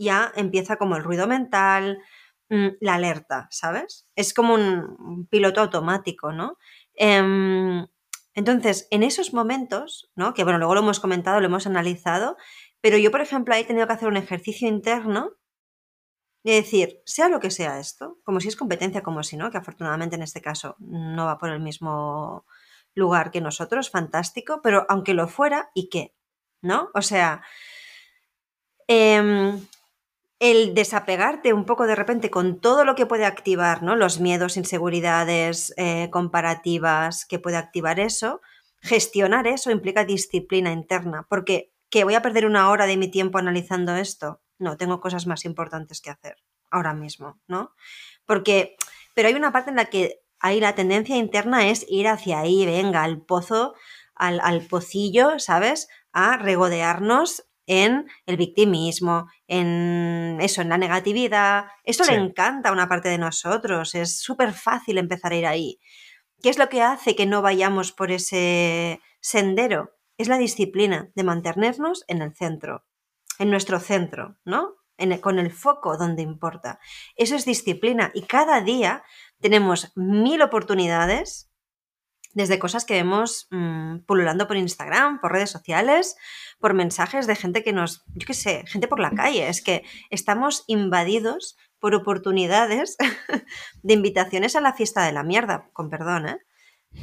[0.00, 2.02] ya empieza como el ruido mental,
[2.50, 4.08] Mm, la alerta, ¿sabes?
[4.16, 6.58] Es como un piloto automático, ¿no?
[6.94, 7.86] Em,
[8.34, 10.34] entonces, en esos momentos, ¿no?
[10.34, 12.36] Que bueno, luego lo hemos comentado, lo hemos analizado,
[12.80, 15.36] pero yo, por ejemplo, he tenido que hacer un ejercicio interno
[16.42, 19.58] de decir, sea lo que sea esto, como si es competencia, como si no, que
[19.58, 22.46] afortunadamente en este caso no va por el mismo
[22.94, 26.14] lugar que nosotros, fantástico, pero aunque lo fuera, ¿y qué?
[26.62, 26.90] ¿No?
[26.94, 27.42] O sea,
[28.88, 29.52] eh,
[30.40, 33.94] el desapegarte un poco de repente con todo lo que puede activar, ¿no?
[33.94, 38.40] Los miedos, inseguridades, eh, comparativas que puede activar eso,
[38.80, 43.36] gestionar eso implica disciplina interna, porque que voy a perder una hora de mi tiempo
[43.36, 46.36] analizando esto, no, tengo cosas más importantes que hacer
[46.70, 47.74] ahora mismo, ¿no?
[48.24, 48.76] Porque,
[49.14, 52.64] pero hay una parte en la que ahí la tendencia interna es ir hacia ahí,
[52.64, 53.74] venga, al pozo
[54.14, 55.88] al, al pocillo, ¿sabes?
[56.12, 61.66] A regodearnos en el victimismo, en eso, en la negatividad.
[61.84, 63.94] Eso le encanta a una parte de nosotros.
[63.94, 65.78] Es súper fácil empezar a ir ahí.
[66.42, 69.90] ¿Qué es lo que hace que no vayamos por ese sendero?
[70.18, 72.84] Es la disciplina de mantenernos en el centro,
[73.38, 74.80] en nuestro centro, ¿no?
[75.20, 76.78] con el foco donde importa.
[77.16, 79.02] Eso es disciplina y cada día
[79.40, 81.49] tenemos mil oportunidades
[82.32, 86.16] desde cosas que vemos mm, pululando por Instagram, por redes sociales,
[86.58, 89.48] por mensajes de gente que nos, yo qué sé, gente por la calle.
[89.48, 92.96] Es que estamos invadidos por oportunidades
[93.82, 96.38] de invitaciones a la fiesta de la mierda, con perdón, ¿eh?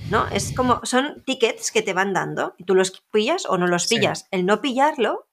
[0.09, 0.27] ¿No?
[0.27, 3.87] Es como, son tickets que te van dando y tú los pillas o no los
[3.87, 4.27] pillas.
[4.31, 5.29] El no pillarlo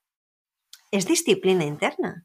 [0.92, 2.24] es disciplina interna.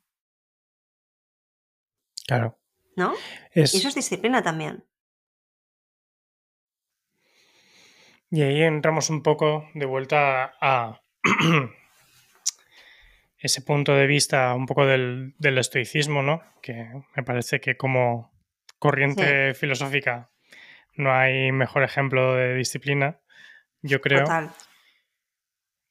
[2.28, 2.60] Claro.
[2.96, 3.16] ¿No?
[3.56, 4.86] Y eso es disciplina también.
[8.32, 11.02] Y ahí entramos un poco de vuelta a
[13.38, 16.44] ese punto de vista un poco del, estoicismo, ¿no?
[16.62, 18.32] Que me parece que como
[18.78, 20.30] corriente filosófica
[20.96, 23.20] no hay mejor ejemplo de disciplina,
[23.82, 24.26] yo creo.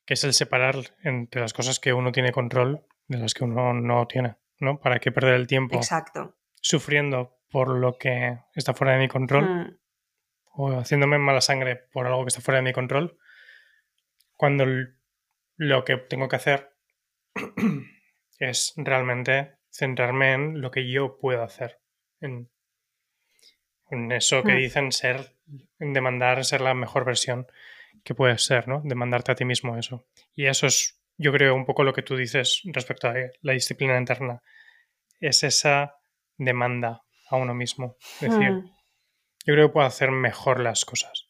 [0.04, 3.74] Que es el separar entre las cosas que uno tiene control de las que uno
[3.74, 4.80] no tiene, ¿no?
[4.80, 6.36] ¿Para qué perder el tiempo Exacto.
[6.54, 9.44] sufriendo por lo que está fuera de mi control?
[9.44, 9.78] Mm
[10.60, 13.16] o haciéndome mala sangre por algo que está fuera de mi control,
[14.34, 14.66] cuando
[15.56, 16.72] lo que tengo que hacer
[18.40, 21.78] es realmente centrarme en lo que yo puedo hacer,
[22.20, 22.50] en,
[24.10, 24.58] eso que hmm.
[24.58, 25.36] dicen ser,
[25.78, 27.46] en demandar ser la mejor versión
[28.04, 28.82] que puedes ser, ¿no?
[28.84, 30.08] Demandarte a ti mismo eso.
[30.34, 33.96] Y eso es, yo creo, un poco lo que tú dices respecto a la disciplina
[33.96, 34.42] interna.
[35.20, 35.96] Es esa
[36.36, 37.96] demanda a uno mismo.
[38.20, 38.77] Es decir, hmm
[39.48, 41.26] yo creo que puedo hacer mejor las cosas.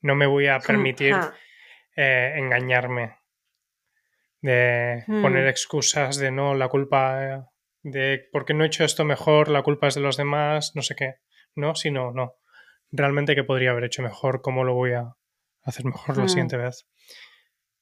[0.00, 1.14] No me voy a permitir
[1.94, 3.18] eh, engañarme,
[4.40, 5.48] de poner mm.
[5.48, 7.48] excusas de no, la culpa
[7.84, 10.96] de porque no he hecho esto mejor, la culpa es de los demás, no sé
[10.96, 11.14] qué.
[11.54, 12.34] No, sino, no.
[12.90, 15.14] Realmente que podría haber hecho mejor, cómo lo voy a
[15.62, 16.28] hacer mejor la mm.
[16.28, 16.88] siguiente vez.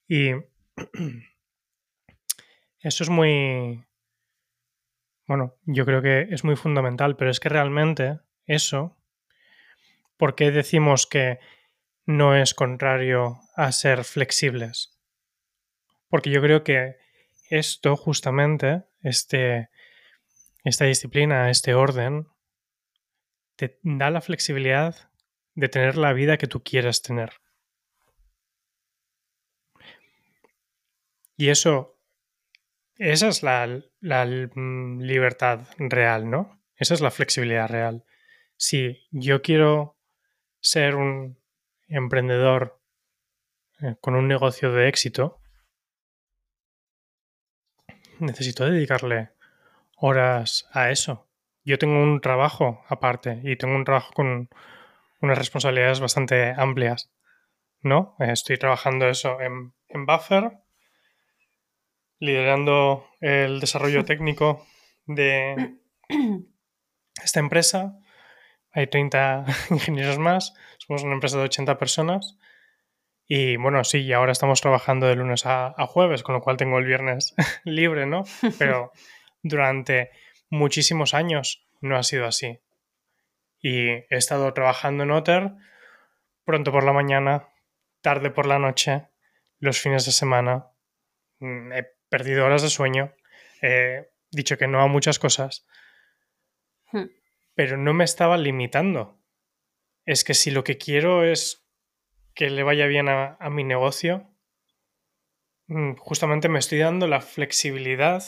[0.06, 0.32] Y
[2.80, 3.86] eso es muy...
[5.26, 8.97] Bueno, yo creo que es muy fundamental, pero es que realmente eso
[10.18, 11.38] ¿por qué decimos que
[12.04, 14.98] no es contrario a ser flexibles?
[16.08, 16.96] Porque yo creo que
[17.48, 19.70] esto justamente, este,
[20.64, 22.26] esta disciplina, este orden,
[23.56, 25.10] te da la flexibilidad
[25.54, 27.32] de tener la vida que tú quieras tener.
[31.36, 32.00] Y eso,
[32.96, 36.60] esa es la, la libertad real, ¿no?
[36.76, 38.04] Esa es la flexibilidad real.
[38.56, 39.97] Si yo quiero
[40.60, 41.38] ser un
[41.88, 42.80] emprendedor
[43.80, 45.40] eh, con un negocio de éxito,
[48.18, 49.30] necesito dedicarle
[49.96, 51.28] horas a eso.
[51.64, 54.48] Yo tengo un trabajo aparte y tengo un trabajo con
[55.20, 57.12] unas responsabilidades bastante amplias,
[57.82, 58.16] ¿no?
[58.18, 60.58] Estoy trabajando eso en, en Buffer,
[62.18, 64.66] liderando el desarrollo técnico
[65.06, 65.76] de
[67.22, 67.98] esta empresa
[68.78, 72.38] hay 30 ingenieros más, somos una empresa de 80 personas.
[73.26, 76.86] Y bueno, sí, ahora estamos trabajando de lunes a, jueves, con lo cual tengo el
[76.86, 78.24] viernes libre, ¿no?
[78.58, 78.92] Pero
[79.42, 80.10] durante
[80.48, 82.60] muchísimos años no ha sido así.
[83.60, 85.50] Y he estado trabajando en Otter
[86.44, 87.48] pronto por la mañana,
[88.00, 89.08] tarde por la noche,
[89.58, 90.68] los fines de semana.
[91.40, 93.12] Mm, he perdido horas de sueño,
[93.60, 95.66] he dicho que no a muchas cosas.
[96.92, 97.17] Hmm
[97.58, 99.18] pero no me estaba limitando.
[100.04, 101.66] Es que si lo que quiero es
[102.32, 104.30] que le vaya bien a, mi negocio,
[105.66, 108.22] mm, justamente me estoy dando la flexibilidad,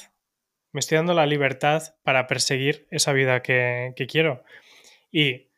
[0.72, 4.42] me estoy dando la libertad para perseguir esa vida que, quiero.
[5.12, 5.52] Y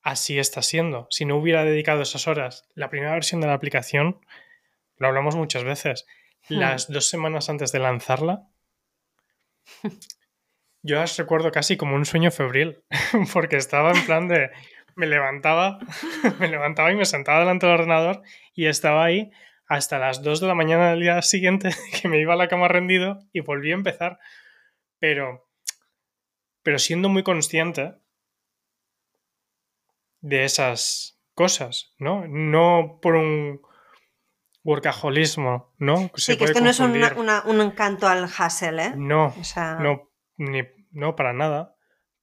[0.00, 1.08] así está siendo.
[1.10, 4.18] Si no hubiera dedicado esas horas, la primera versión de la aplicación,
[4.96, 6.06] lo hablamos muchas veces,
[6.48, 6.54] hmm.
[6.54, 8.48] las dos semanas antes de lanzarla,
[10.82, 12.82] yo las recuerdo casi como un sueño febril,
[13.32, 14.50] porque estaba en plan de...
[14.94, 15.78] Me levantaba,
[16.40, 18.22] me levantaba y me sentaba delante del ordenador
[18.54, 19.30] y estaba ahí
[19.68, 21.70] hasta las 2 de la mañana del día siguiente,
[22.02, 24.18] que me iba a la cama rendido y volví a empezar.
[24.98, 25.48] Pero,
[26.62, 27.94] pero siendo muy consciente
[30.20, 32.26] de esas cosas, ¿no?
[32.26, 33.60] No por un
[34.64, 36.10] workaholismo, ¿no?
[36.16, 38.92] sí, que esto no es un encanto al hustle, ¿eh?
[38.96, 39.32] No,
[39.80, 40.07] no,
[40.38, 41.76] ni, no, para nada,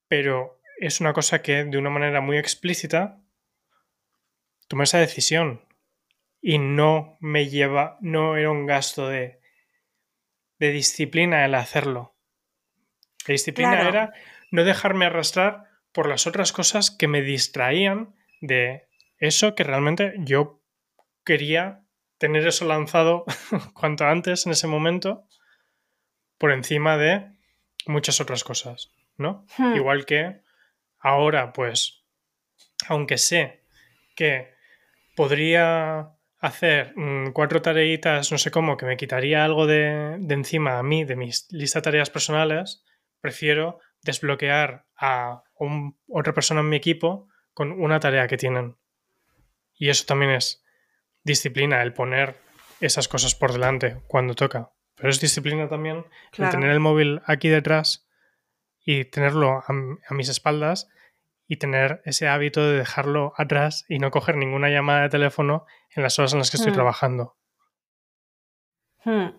[0.07, 3.21] pero es una cosa que de una manera muy explícita
[4.67, 5.61] toma esa decisión
[6.41, 9.39] y no me lleva, no era un gasto de,
[10.59, 12.15] de disciplina el hacerlo.
[13.27, 14.13] La disciplina era
[14.51, 20.61] no dejarme arrastrar por las otras cosas que me distraían de eso que realmente yo
[21.23, 21.83] quería
[22.17, 23.25] tener eso lanzado
[23.73, 25.27] cuanto antes en ese momento
[26.37, 27.34] por encima de
[27.87, 29.45] muchas otras cosas, ¿no?
[29.57, 29.75] Hmm.
[29.75, 30.41] Igual que
[30.99, 32.03] ahora, pues,
[32.87, 33.63] aunque sé
[34.15, 34.53] que
[35.15, 40.83] podría hacer mm, cuatro tareitas, no sé cómo, que me quitaría algo de, encima a
[40.83, 42.83] mí, de mis lista de tareas personales,
[43.21, 45.43] prefiero desbloquear a
[46.07, 48.77] otra persona en mi equipo con una tarea que tienen.
[49.77, 50.63] Y eso también es
[51.23, 52.35] disciplina, el poner
[52.79, 54.71] esas cosas por delante cuando toca.
[54.95, 56.05] Pero es disciplina también
[56.37, 58.07] el tener el móvil aquí detrás
[58.83, 60.87] y tenerlo a, mis espaldas
[61.47, 66.03] y tener ese hábito de dejarlo atrás y no coger ninguna llamada de teléfono en
[66.03, 66.75] las horas en las que estoy hmm.
[66.75, 67.35] trabajando.
[69.03, 69.37] Hmm.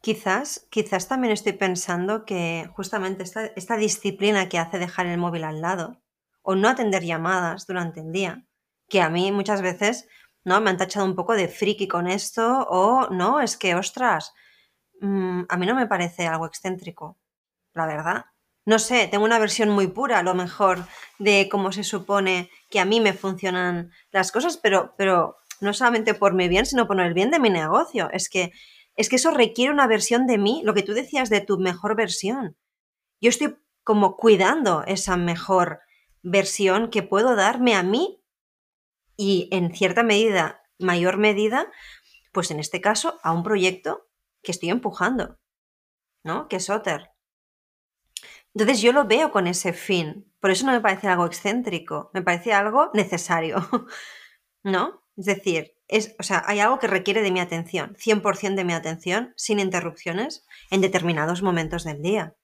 [0.00, 5.44] Quizás, quizás también estoy pensando que justamente esta, esta, disciplina que hace dejar el móvil
[5.44, 6.00] al lado
[6.42, 8.46] o no atender llamadas durante el día,
[8.88, 10.08] que a mí muchas veces
[10.44, 10.60] ¿no?
[10.60, 14.32] me han tachado un poco de friki con esto o no, es que, ostras,
[15.00, 17.18] mm, a mí no me parece algo excéntrico,
[17.74, 18.26] la verdad.
[18.64, 20.84] No sé, tengo una versión muy pura a lo mejor
[21.18, 26.14] de cómo se supone que a mí me funcionan las cosas, pero, pero no solamente
[26.14, 28.10] por mi bien, sino por el bien de mi negocio.
[28.12, 28.52] Es que,
[28.96, 31.94] es que eso requiere una versión de mí, lo que tú decías de tu mejor
[31.94, 32.56] versión.
[33.20, 35.80] Yo estoy como cuidando esa mejor
[36.22, 38.20] versión que puedo darme a mí
[39.16, 41.70] y en cierta medida, mayor medida,
[42.32, 44.08] pues en este caso a un proyecto
[44.46, 45.38] que estoy empujando,
[46.24, 46.48] ¿no?
[46.48, 47.10] Que es Otter.
[48.54, 50.32] Entonces yo lo veo con ese fin.
[50.40, 53.56] Por eso no me parece algo excéntrico, me parece algo necesario,
[54.62, 55.02] ¿no?
[55.16, 58.72] Es decir, es, o sea, hay algo que requiere de mi atención, 100% de mi
[58.72, 62.36] atención, sin interrupciones, en determinados momentos del día.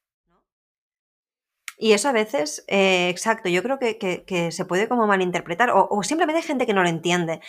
[1.78, 6.02] Y eso a veces, eh, exacto, yo creo que, se puede como malinterpretar, o, o,
[6.02, 7.40] simplemente hay gente que no lo entiende,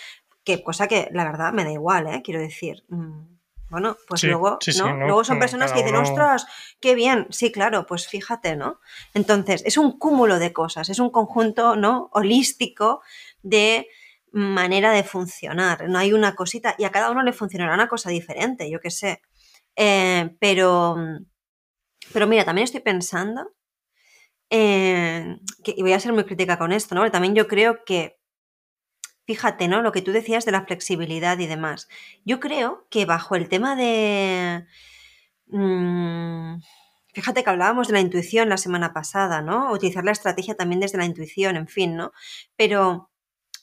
[0.44, 2.22] que cosa que la verdad me da igual, ¿eh?
[2.24, 2.84] quiero decir.
[2.90, 3.33] Mm,
[3.74, 4.98] bueno, pues luego, ¿no?
[4.98, 6.46] Luego son personas que dicen, ostras,
[6.80, 8.80] qué bien, sí, claro, pues fíjate, ¿no?
[9.16, 12.12] Entonces, es un cúmulo de cosas, es un conjunto, ¿no?
[12.14, 13.02] Holístico
[13.42, 13.88] de
[14.32, 15.90] manera de funcionar.
[15.90, 18.92] No hay una cosita, y a cada uno le funcionará una cosa diferente, yo qué
[18.92, 19.24] sé.
[19.76, 20.96] Eh, pero,
[22.14, 23.54] pero mira, también estoy pensando,
[24.50, 27.10] que, y voy a ser muy crítica con esto, ¿no?
[27.10, 28.20] también yo creo que
[29.26, 29.82] Fíjate, ¿no?
[29.82, 31.88] Lo que tú decías de la flexibilidad y demás.
[32.26, 34.66] Yo creo que bajo el tema de...
[35.48, 36.60] Mm,
[37.14, 39.72] fíjate que hablábamos de la intuición la semana pasada, ¿no?
[39.72, 42.12] Utilizar la estrategia también desde la intuición, en fin, ¿no?
[42.58, 43.12] Pero,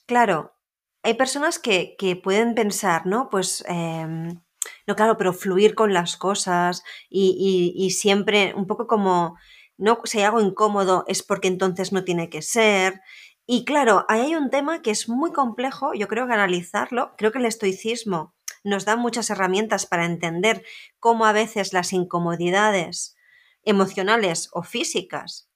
[0.07, 0.55] claro,
[1.03, 3.29] hay personas que, pueden pensar, ¿no?
[3.29, 4.41] Pues, em,
[4.87, 9.37] no, claro, pero fluir con las cosas y, y, siempre un poco como,
[9.77, 13.01] no, si hay algo incómodo es porque entonces no tiene que ser.
[13.47, 17.31] Y claro, ahí hay un tema que es muy complejo, yo creo que analizarlo, creo
[17.31, 20.63] que el estoicismo nos da muchas herramientas para entender
[20.99, 23.15] cómo a veces las incomodidades
[23.63, 25.49] emocionales o físicas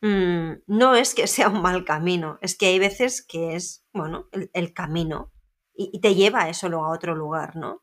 [0.00, 4.28] mm, no es que sea un mal camino, es que hay veces que es, bueno,
[4.32, 5.32] el, camino
[5.74, 7.82] y, y, te lleva eso luego a otro lugar, ¿no?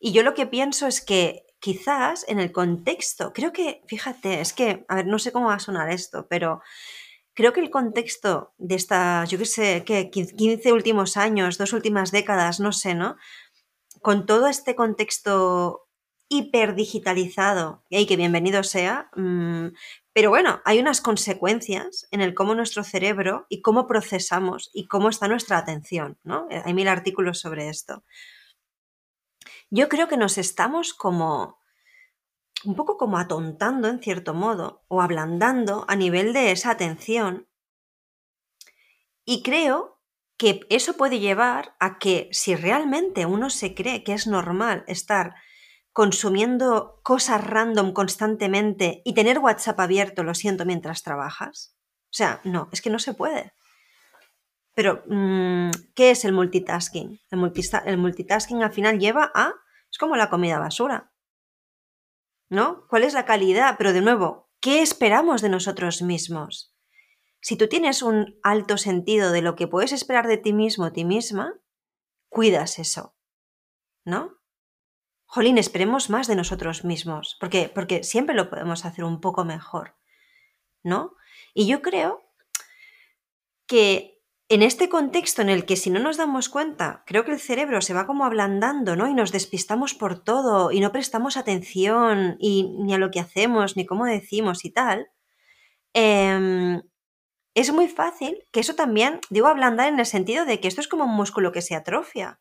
[0.00, 4.52] Y yo lo que pienso es que quizás en el contexto, creo que, fíjate, es
[4.52, 6.60] que, a ver, no sé cómo va a sonar esto, pero
[7.34, 12.10] creo que el contexto de estas, yo qué sé, que 15 últimos años, dos últimas
[12.10, 13.16] décadas, no sé, ¿no?
[14.00, 15.88] Con todo este contexto
[16.28, 19.68] hiperdigitalizado, y que bienvenido sea, mm,
[20.14, 25.08] pero bueno, hay unas consecuencias en el cómo nuestro cerebro y cómo procesamos y cómo
[25.08, 26.48] está nuestra atención, ¿no?
[26.64, 28.04] Hay mil artículos sobre esto.
[29.70, 31.61] Yo creo que nos estamos como
[32.64, 37.48] un poco como atontando en cierto modo o ablandando a nivel de esa atención.
[39.24, 40.00] Y creo
[40.36, 45.34] que eso puede llevar a que si realmente uno se cree que es normal estar
[45.92, 51.76] consumiendo cosas random constantemente y tener WhatsApp abierto, lo siento, mientras trabajas.
[52.04, 53.52] O sea, no, es que no se puede.
[54.74, 57.20] Pero, mm, ¿qué es el multitasking?
[57.30, 57.52] El,
[57.86, 59.52] el multitasking al final lleva a...
[59.90, 61.11] Es como la comida basura.
[62.52, 62.86] ¿No?
[62.86, 63.76] ¿Cuál es la calidad?
[63.78, 66.76] Pero de nuevo, ¿qué esperamos de nosotros mismos?
[67.40, 71.06] Si tú tienes un alto sentido de lo que puedes esperar de ti mismo ti
[71.06, 71.58] misma,
[72.28, 73.16] cuidas eso,
[74.04, 74.38] ¿no?
[75.24, 79.96] Jolín, esperemos más de nosotros mismos, porque, porque siempre lo podemos hacer un poco mejor,
[80.82, 81.16] ¿no?
[81.54, 82.22] Y yo creo
[83.66, 84.11] que
[84.54, 87.80] en este contexto en el que si no nos damos cuenta, creo que el cerebro
[87.80, 89.08] se va como ablandando, ¿no?
[89.08, 93.76] Y nos despistamos por todo y no prestamos atención y, ni a lo que hacemos,
[93.76, 95.08] ni cómo decimos y tal,
[95.94, 96.82] em,
[97.54, 100.88] es muy fácil que eso también, digo ablandar en el sentido de que esto es
[100.88, 102.38] como un músculo que se atrofia.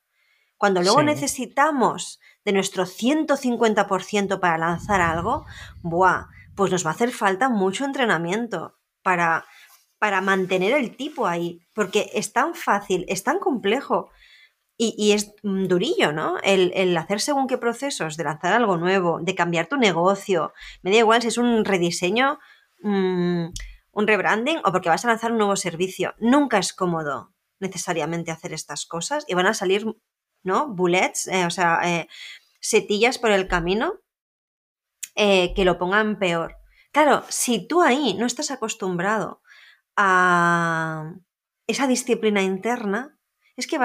[0.57, 5.45] Cuando luego necesitamos de nuestro 150% para lanzar algo,
[5.82, 6.28] ¡buah!
[6.55, 9.45] Pues nos va a hacer falta mucho entrenamiento para,
[10.01, 14.09] para mantener el tipo ahí, porque es tan fácil, es tan complejo
[14.75, 16.39] y, es durillo, ¿no?
[16.41, 20.97] El, hacer según qué procesos, de lanzar algo nuevo, de cambiar tu negocio, me da
[20.97, 22.39] igual si es un rediseño,
[22.81, 23.45] mm,
[23.91, 26.15] un rebranding o porque vas a lanzar un nuevo servicio.
[26.17, 29.85] Nunca es cómodo necesariamente hacer estas cosas y van a salir
[30.41, 30.67] ¿no?
[30.73, 32.07] Bullets, eh, o sea, eh,
[32.59, 33.99] setillas por el camino
[35.13, 36.57] eh, que lo pongan peor.
[36.91, 39.43] Claro, si tú ahí no estás acostumbrado
[39.95, 41.13] a
[41.67, 43.17] esa disciplina interna,
[43.55, 43.77] es que.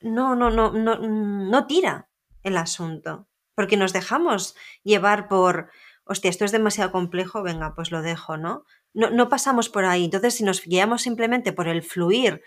[0.00, 2.08] No, no, no, no, no tira
[2.42, 3.28] el asunto.
[3.54, 5.70] Porque nos dejamos llevar por.
[6.04, 8.64] Hostia, esto es demasiado complejo, venga, pues lo dejo, ¿no?
[8.94, 10.04] No, no pasamos por ahí.
[10.04, 12.42] Entonces, si nos guiamos simplemente por el fluir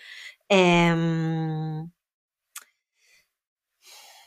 [0.48, 1.92] em,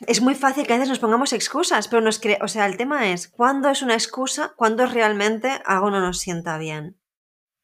[0.07, 3.11] es muy fácil que a veces nos pongamos excusas, pero nos o sea, el tema
[3.11, 6.97] es cuándo es una excusa, cuándo realmente algo no nos sienta bien.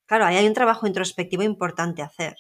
[0.10, 2.36] Claro, ahí hay un trabajo introspectivo importante a hacer.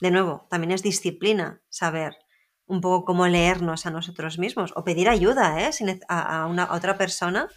[0.00, 2.18] De nuevo, también es disciplina saber
[2.66, 5.70] un poco cómo leernos a nosotros mismos o pedir ayuda ¿eh?
[6.08, 7.48] a, una, otra persona,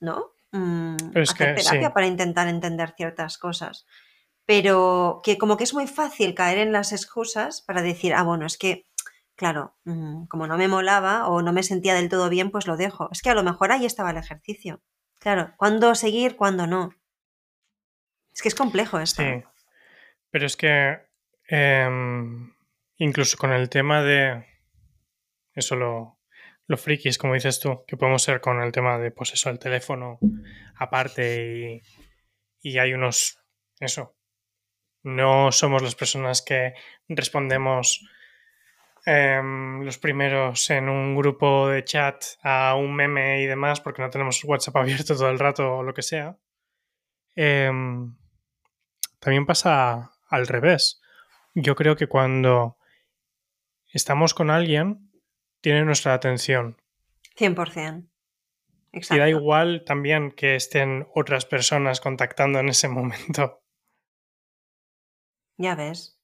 [0.00, 0.32] ¿no?
[0.50, 3.86] Mm, es hacer terapia para intentar entender ciertas cosas.
[4.44, 8.44] Pero que como que es muy fácil caer en las excusas para decir, ah, bueno,
[8.44, 8.86] es que
[9.36, 12.76] claro, mm, como no me molaba o no me sentía del todo bien, pues lo
[12.76, 13.08] dejo.
[13.12, 14.82] Es que a lo mejor ahí estaba el ejercicio.
[15.20, 16.90] Claro, ¿cuándo seguir, cuándo no?
[18.36, 19.22] Es que es complejo esto.
[19.22, 19.42] Sí,
[20.30, 21.00] pero es que
[21.48, 22.54] em,
[22.98, 24.46] incluso con el tema de
[25.54, 26.20] eso lo,
[26.66, 29.58] lo frikis, como dices tú, que podemos ser con el tema de, pues eso, el
[29.58, 30.20] teléfono
[30.76, 31.82] aparte
[32.62, 33.40] y, y hay unos,
[33.80, 34.16] eso,
[35.02, 36.74] no somos las personas que
[37.08, 38.06] respondemos
[39.08, 44.10] Em, los primeros en un grupo de chat a un meme y demás, porque no
[44.10, 46.36] tenemos WhatsApp abierto todo el rato o lo que sea.
[47.36, 48.16] Em,
[49.26, 51.00] también pasa al revés.
[51.52, 52.78] Yo creo que cuando
[53.92, 55.10] estamos con alguien,
[55.60, 56.80] tiene nuestra atención.
[57.36, 58.08] 100%.
[58.92, 59.16] Exacto.
[59.16, 63.64] Y da igual también que estén otras personas contactando en ese momento.
[65.56, 66.20] Ya ves.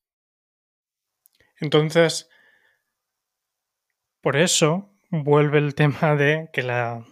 [1.59, 2.31] Entonces,
[4.21, 7.05] por eso vuelve el tema de que la,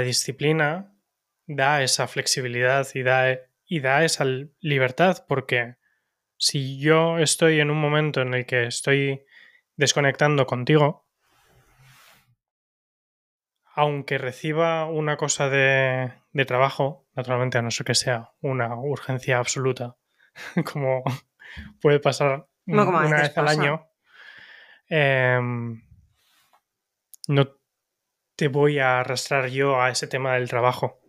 [0.00, 0.94] disciplina
[1.46, 4.24] da esa flexibilidad y da, y da esa
[4.58, 5.76] libertad, porque
[6.36, 9.24] si yo estoy en un momento en el que estoy
[9.76, 11.06] desconectando contigo,
[13.76, 16.12] aunque reciba una cosa de,
[16.48, 19.96] trabajo, naturalmente a no ser que sea una urgencia absoluta,
[20.72, 21.04] como
[21.80, 23.86] puede pasar una vez al año,
[24.88, 25.80] em,
[27.28, 27.56] no
[28.34, 31.00] te voy a arrastrar yo a ese tema del trabajo.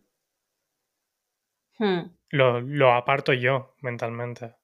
[1.79, 2.20] Hmm.
[2.31, 4.55] Lo, aparto yo mentalmente.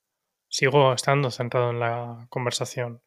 [0.48, 3.02] Sigo estando centrado en la conversación.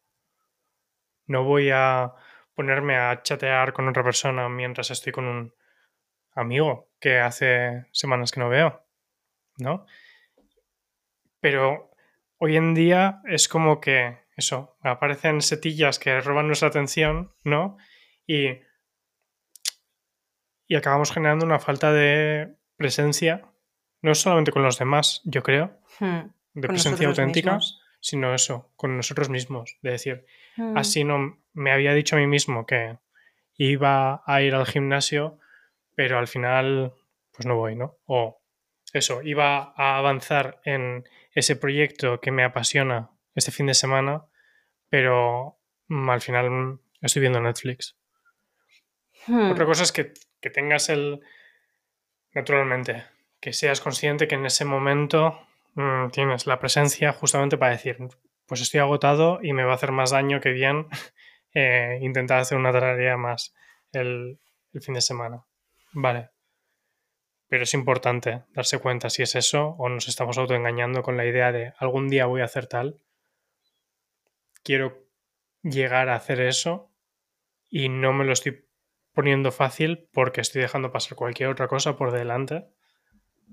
[1.25, 2.13] No voy a
[2.53, 5.53] ponerme a chatear con otra persona mientras estoy con un
[6.33, 8.85] amigo que hace semanas que no veo.
[9.57, 9.85] ¿No?
[11.39, 11.91] Pero
[12.37, 17.77] hoy en día es como que eso, aparecen setillas que roban nuestra atención, ¿no?
[18.25, 18.61] y,
[20.67, 23.50] y acabamos generando una falta de presencia,
[24.01, 26.21] no solamente con los demás, yo creo, hmm.
[26.53, 27.59] de presencia auténtica,
[27.99, 30.25] sino eso, con nosotros mismos, de decir,
[30.57, 30.77] hmm.
[30.77, 32.97] así no me había dicho a mí mismo que
[33.55, 35.39] iba a ir al gimnasio,
[35.95, 36.93] pero al final
[37.31, 37.97] pues no voy, ¿no?
[38.05, 38.41] O
[38.93, 44.25] eso, iba a avanzar en ese proyecto que me apasiona este fin de semana,
[44.89, 47.97] pero mm, al final estoy viendo Netflix.
[49.27, 49.67] Otra hmm.
[49.67, 50.13] cosa es que,
[50.49, 51.21] tengas el.
[52.33, 53.03] Naturalmente,
[53.41, 55.37] que seas consciente que en ese momento
[55.73, 57.97] mm, tienes la presencia justamente para decir,
[58.45, 60.87] pues estoy agotado y me va a hacer más daño que bien
[61.53, 63.53] eh, intentar hacer una tarea más
[63.91, 64.39] el,
[64.73, 65.43] el fin de semana.
[65.91, 66.29] Vale.
[67.47, 71.51] Pero es importante darse cuenta si es eso o nos estamos autoengañando con la idea
[71.51, 73.01] de algún día voy a hacer tal.
[74.63, 75.03] Quiero
[75.63, 76.91] llegar a hacer eso
[77.69, 78.65] y no me lo estoy
[79.13, 82.67] poniendo fácil porque estoy dejando pasar cualquier otra cosa por delante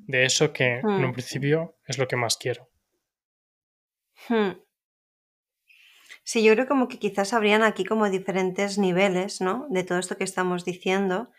[0.07, 1.13] de eso que en un hmm.
[1.13, 2.69] principio es lo que más quiero.
[4.29, 4.53] Hmm.
[6.25, 9.67] Sí, yo creo como que quizás habrían aquí como diferentes niveles, ¿no?
[9.71, 11.31] De todo esto que estamos diciendo,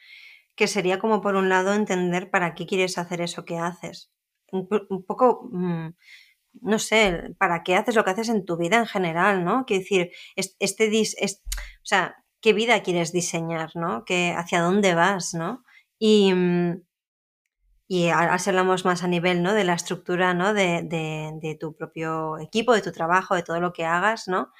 [0.55, 4.11] que sería como por un lado entender para qué quieres hacer eso que haces.
[4.51, 4.67] Un,
[5.05, 5.89] poco, mm,
[6.61, 9.65] no sé, para qué haces lo que haces en tu vida en general, ¿no?
[9.67, 14.03] Quiero decir, este, o sea, qué vida quieres diseñar, ¿no?
[14.05, 15.63] Que, hacia dónde vas, ¿no?
[15.99, 16.81] Y, mm,
[17.91, 19.55] y así hablamos más a nivel ¿no?
[19.55, 20.53] de la estructura ¿no?
[20.53, 24.53] de, de, tu propio equipo, de tu trabajo, de todo lo que hagas, ¿no?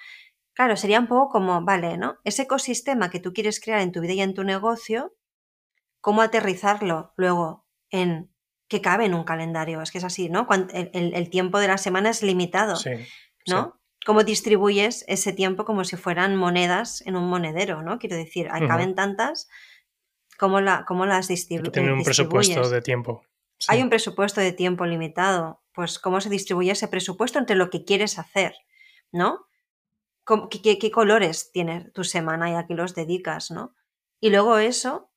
[0.54, 2.18] Claro, sería un poco como, vale, ¿no?
[2.24, 5.14] Ese ecosistema que tú quieres crear en tu vida y en tu negocio,
[6.02, 8.34] ¿cómo aterrizarlo luego en
[8.68, 9.80] que cabe en un calendario?
[9.84, 10.48] Es que es así, ¿no?
[10.74, 12.80] el, el, tiempo de la semana es limitado,
[13.46, 13.80] ¿no?
[14.08, 18.00] ¿Cómo distribuyes ese tiempo como si fueran monedas en un monedero, ¿no?
[18.00, 19.48] Quiero decir, caben tantas,
[20.40, 21.74] ¿Cómo, la, cómo las distribuyes?
[21.74, 23.24] Tiene un presupuesto de tiempo.
[23.68, 25.62] Hay un presupuesto de tiempo limitado.
[25.74, 28.56] Pues cómo se distribuye ese presupuesto entre lo que quieres hacer,
[29.12, 29.48] ¿no?
[30.50, 33.76] ¿Qué, colores tiene tu semana y a qué los dedicas, ¿no?
[34.22, 35.12] Y luego eso,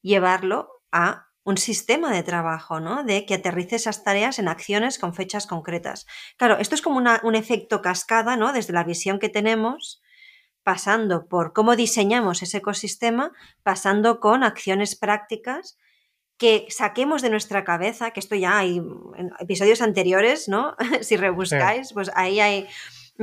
[0.00, 3.02] llevarlo a un sistema de trabajo, ¿no?
[3.02, 6.06] De que aterrice esas tareas en acciones con fechas concretas.
[6.36, 8.52] Claro, esto es como un efecto cascada, ¿no?
[8.52, 10.02] Desde la visión que tenemos
[10.68, 15.78] pasando por cómo diseñamos ese ecosistema, pasando con acciones prácticas
[16.36, 20.76] que saquemos de nuestra cabeza, que esto ya hay en episodios anteriores, ¿no?
[21.00, 22.68] si rebuscáis, pues ahí hay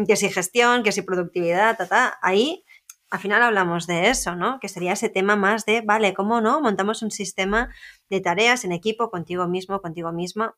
[0.07, 2.65] que si gestión, que si productividad, ta, ahí
[3.11, 4.59] al final hablamos de eso, ¿no?
[4.59, 6.61] Que sería ese tema más de, vale, ¿cómo no?
[6.61, 7.69] Montamos un sistema
[8.09, 10.55] de tareas en equipo contigo mismo, contigo misma,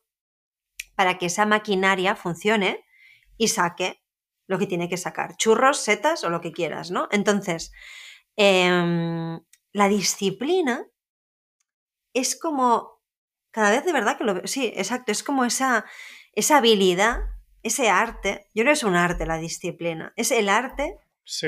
[0.94, 2.82] para que esa maquinaria funcione
[3.36, 4.00] y saque
[4.48, 7.06] lo que tiene que sacar, churros, setas o lo que quieras, ¿no?
[7.12, 7.70] Entonces,
[8.36, 9.38] em,
[9.72, 10.86] la disciplina
[12.14, 13.00] es como,
[13.52, 15.84] cada vez de verdad que lo veo, sí, exacto, es como esa,
[16.32, 17.18] esa habilidad,
[17.62, 20.98] ese arte, yo creo que es un arte la disciplina, es el arte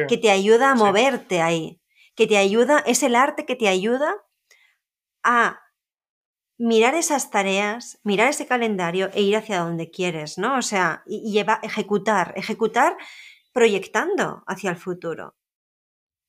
[0.07, 1.81] que te ayuda a moverte ahí,
[2.15, 4.15] que te ayuda, es el arte que te ayuda
[5.23, 5.59] a
[6.61, 10.59] mirar esas tareas, mirar ese calendario e ir hacia donde quieres, ¿no?
[10.59, 12.99] O sea, y, lleva, ejecutar, ejecutar
[13.53, 15.39] proyectando hacia el futuro,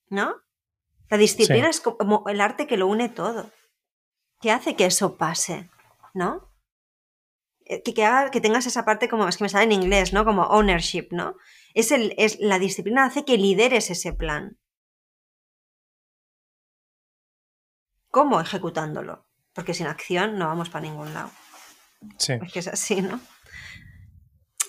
[0.07, 0.41] ¿no?
[1.09, 3.51] La disciplina es como el arte que lo une todo,
[4.39, 5.69] que hace que eso pase,
[6.13, 6.49] ¿no?
[7.65, 10.23] Eh, que, que, que tengas esa parte como, es que me sale en inglés, ¿no?
[10.23, 11.35] Como ownership, ¿no?
[11.73, 14.57] Es, el, es la disciplina hace que lideres ese plan.
[18.09, 18.39] ¿Cómo?
[18.39, 21.31] Ejecutándolo porque sin acción no vamos para ningún lado.
[22.17, 22.33] Sí.
[22.41, 23.19] Es que es así, ¿no?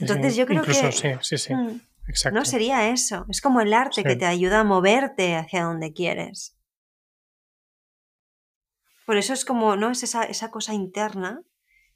[0.01, 0.75] Entonces yo creo que...
[0.75, 1.55] Sí, sí, sí.
[1.55, 2.39] Mm, Exacto.
[2.39, 3.27] No sería eso.
[3.29, 6.57] Es como el arte que te ayuda a moverte hacia donde quieres.
[9.07, 9.91] Por eso es como, ¿no?
[9.91, 11.43] Es esa, esa cosa interna.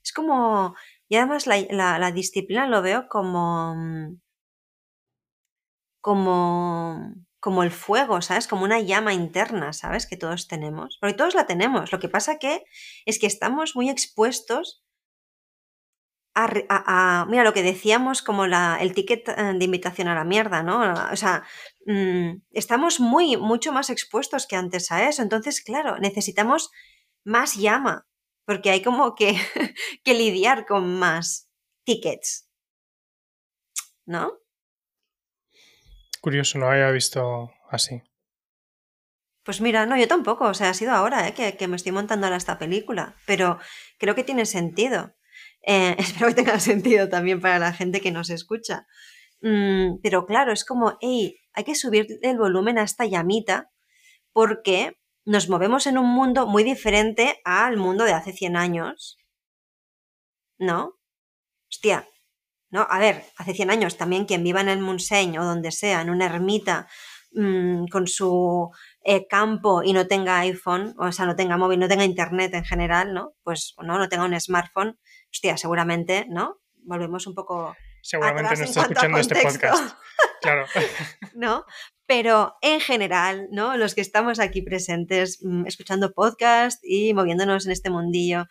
[0.03, 0.74] Es como.
[1.09, 3.74] Y además la, la disciplina lo veo como.
[3.76, 4.20] Mm,
[6.01, 7.14] como
[7.47, 8.49] como el fuego, ¿sabes?
[8.49, 10.09] Como una llama interna, ¿sabes?
[10.09, 10.99] Que todos tenemos.
[11.01, 11.92] Porque todos la tenemos.
[11.92, 12.64] Lo que pasa que
[13.05, 14.82] es que estamos muy expuestos
[16.34, 20.64] a, mira, lo que decíamos como la, el ticket eh, de invitación a la mierda,
[20.64, 20.92] ¿no?
[21.12, 21.44] O sea,
[21.86, 25.22] mm, estamos muy, mucho más expuestos que antes a eso.
[25.22, 26.72] Entonces, claro, necesitamos
[27.24, 28.09] más llama,
[28.44, 29.36] porque hay como que,
[30.05, 31.49] que lidiar con más
[31.84, 32.49] tickets,
[34.05, 34.32] ¿no?
[36.27, 38.03] Curioso, no había visto así.
[39.45, 40.47] Pues mira, no, yo tampoco.
[40.47, 41.55] O sea, ha sido ahora ¿eh?
[41.57, 43.14] que, me estoy montando ahora esta película.
[43.27, 43.61] Pero
[43.97, 45.14] creo que tiene sentido.
[45.62, 48.89] Eh, espero que tenga sentido también para la gente que nos escucha.
[49.41, 53.70] Mm, pero claro, es como, hey, hay que subir el volumen a esta llamita
[54.33, 59.16] porque nos movemos en un mundo muy diferente al mundo de hace 100 años.
[60.59, 60.99] ¿No?
[61.70, 62.09] Hostia,
[62.77, 62.87] ¿no?
[62.91, 66.11] A ver, hace 100 años también quien viva en el Munseny o donde sea, en
[66.11, 66.87] una ermita,
[67.33, 68.70] mm, con su
[69.03, 72.66] eh, campo y no tenga iPhone, o sea, no tenga móvil, no tenga internet en
[72.66, 73.33] general, ¿no?
[73.43, 74.99] Pues no, no tenga un smartphone,
[75.33, 76.61] hostia, seguramente, ¿no?
[76.85, 77.74] Volvemos un poco.
[78.03, 79.97] Seguramente no está escuchando este podcast.
[80.43, 80.66] Claro.
[81.35, 81.64] ¿No?
[82.05, 83.79] Pero en general, ¿no?
[83.79, 88.45] Los que estamos aquí presentes, mm, escuchando podcast y moviéndonos en este mundillo,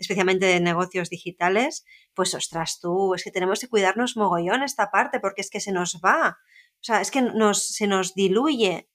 [0.00, 1.84] especialmente de negocios digitales,
[2.14, 5.72] pues ostras tú, es que tenemos que cuidarnos mogollón esta parte porque es que se
[5.72, 6.38] nos va.
[6.80, 8.88] O sea, es que nos, se nos diluye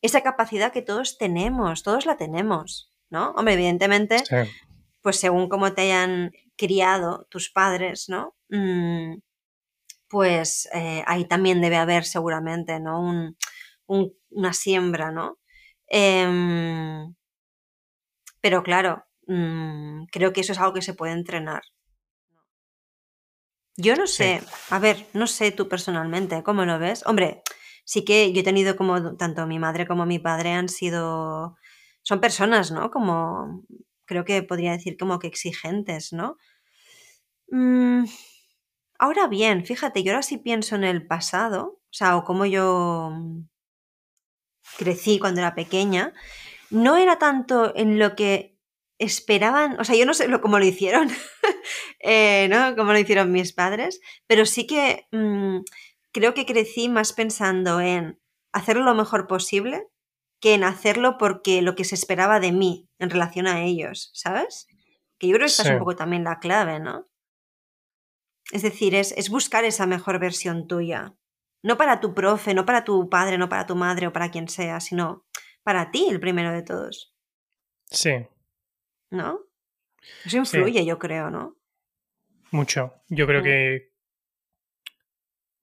[0.00, 3.32] esa capacidad que todos tenemos, todos la tenemos, ¿no?
[3.32, 4.22] Hombre, evidentemente,
[5.02, 8.36] pues según cómo te hayan criado tus padres, ¿no?
[8.48, 9.16] Mm,
[10.08, 13.00] pues eh, ahí también debe haber seguramente, ¿no?
[13.00, 13.36] Un,
[14.30, 15.38] una siembra, ¿no?
[15.88, 17.14] Em,
[18.40, 21.62] pero claro, Mm, creo que eso es algo que se puede entrenar.
[23.76, 27.04] Yo no sé, a ver, no sé tú personalmente, ¿cómo lo ves?
[27.06, 27.42] Hombre,
[27.84, 31.56] sí que yo he tenido como tanto mi madre como mi padre han sido,
[32.02, 32.90] son personas, ¿no?
[32.90, 33.64] Como,
[34.04, 36.36] creo que podría decir como que exigentes, ¿no?
[37.52, 38.04] Mm,
[38.98, 43.12] ahora bien, fíjate, yo ahora sí pienso en el pasado, o sea, o cómo yo
[44.76, 46.12] crecí cuando era pequeña,
[46.70, 48.59] no era tanto en lo que
[49.00, 51.08] esperaban, o sea, yo no sé lo, cómo lo hicieron,
[52.00, 52.76] eh, ¿no?
[52.76, 55.60] Cómo lo hicieron mis padres, pero sí que mm,
[56.12, 58.20] creo que crecí más pensando en
[58.52, 59.88] hacerlo lo mejor posible
[60.40, 64.68] que en hacerlo porque lo que se esperaba de mí en relación a ellos, ¿sabes?
[65.18, 67.06] Que yo creo que esta es un poco también la clave, ¿no?
[68.52, 71.14] Es decir, es, es buscar esa mejor versión tuya.
[71.62, 74.48] No para tu profe, no para tu padre, no para tu madre o para quien
[74.48, 75.26] sea, sino
[75.62, 77.14] para ti, el primero de todos.
[77.90, 78.26] Sí.
[79.10, 79.40] ¿No?
[80.24, 81.56] Eso influye, yo creo, ¿no?
[82.50, 82.94] Mucho.
[83.08, 83.44] Yo creo mm.
[83.44, 83.92] que,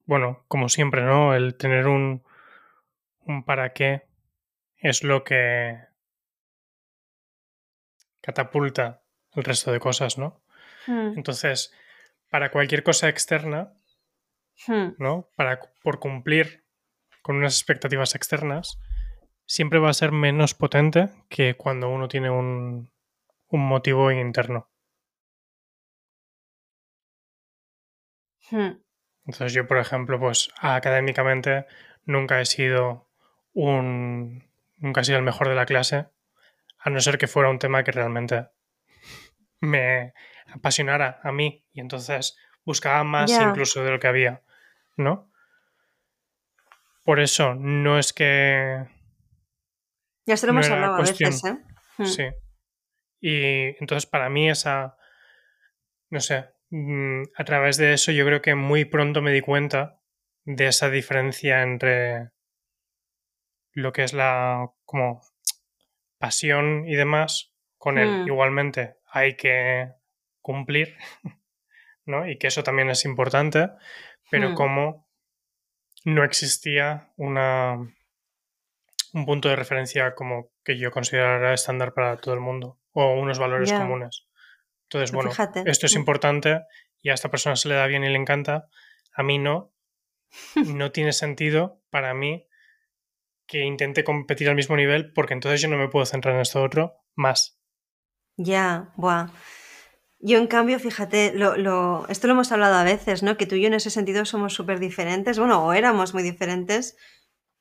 [0.06, 1.34] bueno, como siempre, ¿no?
[1.34, 2.24] El tener un,
[3.22, 4.08] un para qué
[4.78, 5.80] es lo que
[8.22, 9.02] catapulta
[9.34, 10.42] el resto de cosas, ¿no?
[10.86, 11.18] Mm.
[11.18, 11.74] Entonces,
[12.30, 13.74] para cualquier cosa externa,
[14.66, 14.96] Hmm.
[14.98, 15.30] ¿no?
[15.36, 16.64] Para, por cumplir
[17.22, 18.80] con unas expectativas externas,
[19.46, 22.90] siempre va a ser menos potente que cuando uno tiene un,
[23.50, 24.70] un motivo interno.
[28.50, 28.80] Hmm.
[29.26, 31.66] Entonces yo, por ejemplo, pues académicamente
[32.06, 33.10] nunca he sido
[33.54, 34.50] un...
[34.78, 36.08] nunca he sido el mejor de la clase,
[36.80, 38.48] a no ser que fuera un tema que realmente
[39.60, 40.14] me
[40.54, 44.44] apasionara a mí y entonces buscaba más incluso de lo que había.
[44.98, 45.30] ¿no?
[47.04, 48.86] Por eso, no es que.
[50.26, 51.58] Ya se lo hemos hablado a veces, ¿eh?
[51.98, 52.06] Hmm.
[52.06, 52.24] Sí.
[53.20, 54.98] Y entonces, para mí, esa.
[56.10, 56.46] No sé.
[56.70, 60.02] Mm, a través de eso, yo creo que muy pronto me di cuenta
[60.44, 62.32] de esa diferencia entre
[63.74, 64.72] lo que es la.
[64.86, 65.22] como.
[66.18, 67.54] pasión y demás.
[67.78, 68.28] Con él, hmm.
[68.28, 69.92] igualmente, hay que
[70.42, 70.98] cumplir,
[72.06, 72.28] ¿no?
[72.28, 73.70] Y que eso también es importante
[74.30, 74.56] pero hmm.
[74.56, 75.08] como
[76.06, 77.76] no existía una,
[79.14, 83.38] un punto de referencia como que yo considerara estándar para todo el mundo o unos
[83.38, 84.28] valores comunes.
[84.86, 85.32] Entonces, bueno,
[85.66, 86.00] esto es hmm.
[86.00, 86.62] importante
[87.02, 88.70] y a esta persona se le da bien y le encanta,
[89.14, 89.72] a mí no.
[90.56, 92.48] No tiene sentido para mí
[93.46, 96.62] que intente competir al mismo nivel porque entonces yo no me puedo centrar en esto
[96.62, 97.60] otro más.
[98.36, 99.30] Ya, buah.
[100.20, 103.38] Yo, en cambio, fíjate, lo, esto lo hemos hablado a veces, ¿no?
[103.38, 105.38] Que tú y yo en ese sentido somos súper diferentes.
[105.38, 106.98] Bueno, o éramos muy diferentes.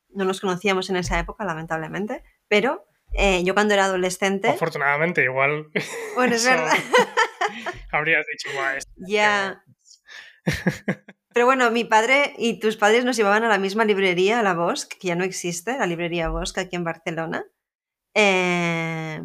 [0.08, 2.24] No nos conocíamos en esa época, lamentablemente.
[2.48, 4.48] Pero eh, yo cuando era adolescente.
[4.48, 5.70] Afortunadamente, igual.
[6.14, 6.72] Bueno, es verdad.
[7.92, 8.78] Habrías dicho, guay.
[9.08, 9.62] Ya.
[11.32, 14.54] Pero bueno, mi padre y tus padres nos llevaban a la misma librería, a la
[14.54, 17.44] Bosque, que ya no existe, la librería Bosque aquí en Barcelona.
[18.14, 19.20] Eh,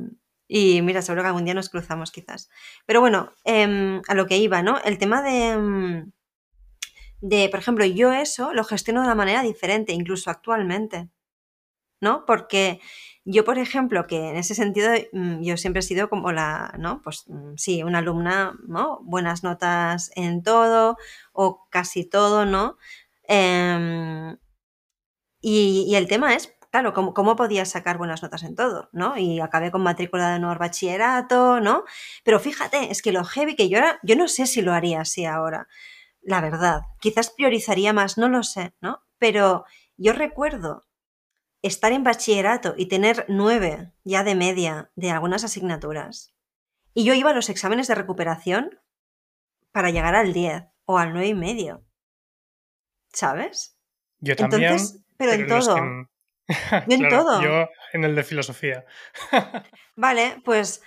[0.47, 2.49] y mira, seguro que algún día nos cruzamos quizás.
[2.85, 4.81] Pero bueno, em, a lo que iba, ¿no?
[4.83, 6.11] El tema de, em,
[7.21, 11.09] de, por ejemplo, yo eso lo gestiono de una manera diferente, incluso actualmente.
[12.01, 12.25] ¿No?
[12.25, 12.81] Porque
[13.25, 17.01] yo, por ejemplo, que en ese sentido mm, yo siempre he sido como la, ¿no?
[17.01, 18.99] Pues mm, sí, una alumna, ¿no?
[19.03, 20.97] Buenas notas en todo
[21.33, 22.77] o casi todo, ¿no?
[23.23, 24.37] Em,
[25.41, 28.89] y, y, el tema es claro, ¿cómo, ¿cómo podías sacar buenas notas en todo?
[28.93, 29.17] ¿no?
[29.17, 31.83] Y acabé con matrícula de nuevo bachillerato, ¿no?
[32.23, 35.01] Pero fíjate, es que lo heavy que yo era, yo no sé si lo haría
[35.01, 35.67] así ahora,
[36.21, 36.81] la verdad.
[36.99, 39.03] Quizás priorizaría más, no lo sé, ¿no?
[39.19, 39.65] Pero
[39.97, 40.85] yo recuerdo
[41.61, 46.33] estar en bachillerato y tener nueve ya de media de algunas asignaturas.
[46.93, 48.79] Y yo iba a los exámenes de recuperación
[49.71, 51.85] para llegar al 10 o al nueve y medio.
[53.13, 53.77] ¿Sabes?
[54.19, 54.77] Yo también.
[55.17, 55.77] pero, en todo.
[55.77, 56.07] en
[57.09, 57.41] todo.
[57.41, 58.85] Yo en el de filosofía.
[59.95, 60.81] vale, pues.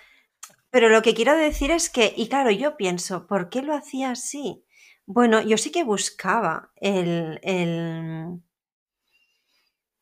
[0.71, 4.11] Pero lo que quiero decir es que, y claro, yo pienso, ¿por qué lo hacía
[4.11, 4.65] así?
[5.07, 8.41] Bueno, yo sí que buscaba el, el...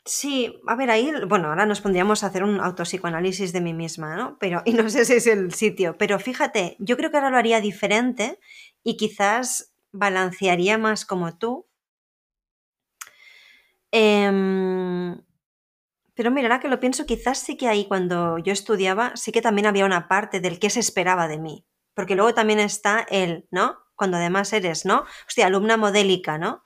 [0.05, 4.17] Sí, a ver, ahí, bueno, ahora nos pondríamos a hacer un autopsicoanálisis de mí misma,
[4.17, 4.37] ¿no?
[4.41, 7.37] Pero, y no sé si es el sitio, pero fíjate, yo creo que ahora lo
[7.37, 8.41] haría diferente
[8.83, 11.67] y quizás balancearía más como tú.
[13.93, 14.31] Eh,
[16.15, 19.41] pero mira, ahora que lo pienso, quizás sí que ahí cuando yo estudiaba, sí que
[19.43, 21.67] también había una parte del que se esperaba de mí.
[21.95, 23.79] Porque luego también está el, ¿no?
[23.97, 25.05] Cuando además eres, ¿no?
[25.27, 26.63] Hostia, alumna modélica, ¿no?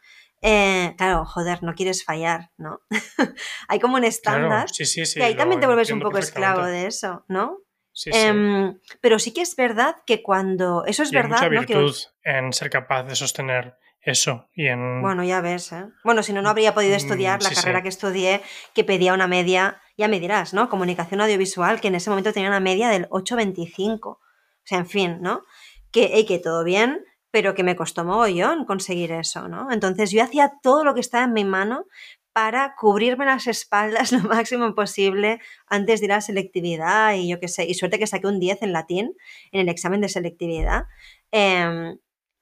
[0.48, 2.80] Eh, claro, joder, no quieres fallar, ¿no?
[3.68, 4.68] Hay como un estándar.
[4.70, 7.58] sí, sí, sí, y ahí también te vuelves un poco esclavo de eso, ¿no?
[7.92, 8.18] Sí, sí.
[8.18, 10.84] Em, pero sí que es verdad que cuando.
[10.86, 11.66] Eso es Y hay verdad, mucha ¿no?
[11.66, 15.02] Que- virtud en ser capaz de sostener eso y en...
[15.02, 15.86] Bueno, ya ves, ¿eh?
[16.04, 18.40] Bueno, si no, no habría podido Mm, estudiar la sí, carrera que estudié,
[18.72, 20.68] que pedía una media, ya me dirás, ¿no?
[20.68, 24.08] Comunicación audiovisual, que en ese momento tenía una media del 8,25.
[24.10, 24.20] O
[24.62, 25.42] sea, en fin, ¿no?
[25.90, 27.04] Que, hey, que todo bien,
[27.36, 29.70] pero que me costó mogollón conseguir eso, ¿no?
[29.70, 31.84] Entonces yo hacía todo lo que estaba en mi mano
[32.32, 37.48] para cubrirme las espaldas lo máximo posible antes de ir a selectividad y yo qué
[37.48, 39.12] sé, y suerte que saqué un 10 en latín
[39.52, 40.84] en el examen de selectividad.
[41.30, 41.98] Em,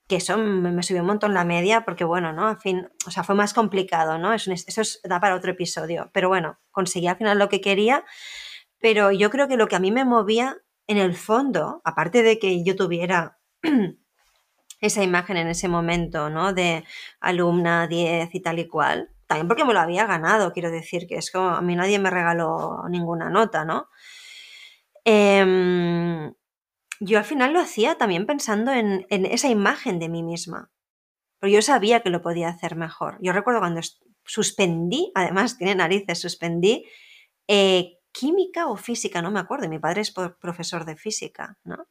[0.09, 2.47] que eso me, subió un montón la media porque bueno, ¿no?
[2.47, 4.33] Al fin, o sea, fue más complicado, ¿no?
[4.33, 7.61] Es un- eso es- da para otro episodio, pero bueno, conseguí al final lo que
[7.61, 8.05] quería,
[8.81, 12.39] pero yo creo que lo que a mí me movía en el fondo, aparte de
[12.39, 13.39] que yo tuviera
[14.85, 16.53] esa imagen en ese momento, ¿no?
[16.53, 16.85] De
[17.21, 21.17] alumna 10 y tal y cual, también porque me lo había ganado, quiero decir, que
[21.17, 23.89] es como a mí nadie me regaló ninguna nota, ¿no?
[25.05, 26.33] Em,
[27.01, 30.71] yo al final lo hacía también pensando en, esa imagen de mí misma.
[31.41, 33.19] Pero yo sabía que lo podía hacer mejor.
[33.21, 33.81] Yo recuerdo cuando
[34.25, 36.87] suspendí, además tiene narices, suspendí
[37.49, 39.69] eh, química o física, no me acuerdo.
[39.69, 41.89] Mi padre es profesor de física, ¿no?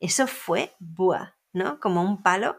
[0.00, 1.78] Eso fue, buah, ¿no?
[1.80, 2.56] Como un palo.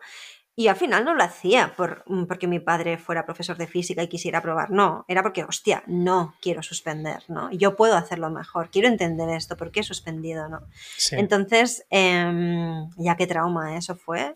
[0.53, 4.03] Y al final no lo hacía por, mm, porque mi padre fuera profesor de física
[4.03, 4.69] y quisiera probar.
[4.69, 7.49] No, era porque, hostia, no quiero suspender, ¿no?
[7.51, 10.59] Yo puedo hacerlo mejor, quiero entender esto, ¿por qué he suspendido, no?
[10.97, 11.15] Sí.
[11.15, 14.35] Entonces, em, ya qué trauma eso fue.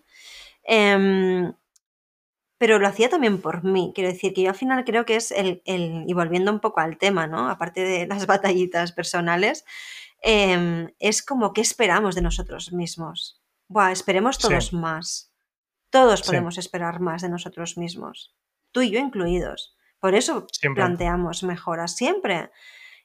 [0.63, 1.53] Em,
[2.57, 3.91] pero lo hacía también por mí.
[3.93, 6.79] Quiero decir que yo al final creo que es el, el- y volviendo un poco
[6.79, 7.49] al tema, ¿no?
[7.49, 9.65] Aparte de las batallitas personales,
[10.21, 13.41] em, es como qué esperamos de nosotros mismos.
[13.67, 14.47] Buah, esperemos Sí.
[14.47, 15.31] todos más.
[15.89, 16.25] Todos Sí.
[16.27, 18.35] podemos esperar más de nosotros mismos.
[18.71, 19.75] Tú y yo incluidos.
[19.99, 20.83] Por eso Siempre.
[20.83, 22.51] planteamos mejoras siempre.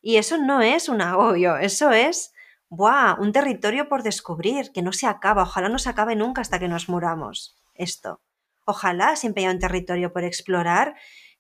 [0.03, 2.33] Y eso no es un agobio, eso es
[2.69, 3.17] ¡buah!
[3.21, 5.43] un territorio por descubrir, que no se acaba.
[5.43, 7.57] Ojalá no se acabe nunca hasta que nos muramos.
[7.75, 8.21] Esto.
[8.67, 10.95] Ojalá siempre haya un territorio por explorar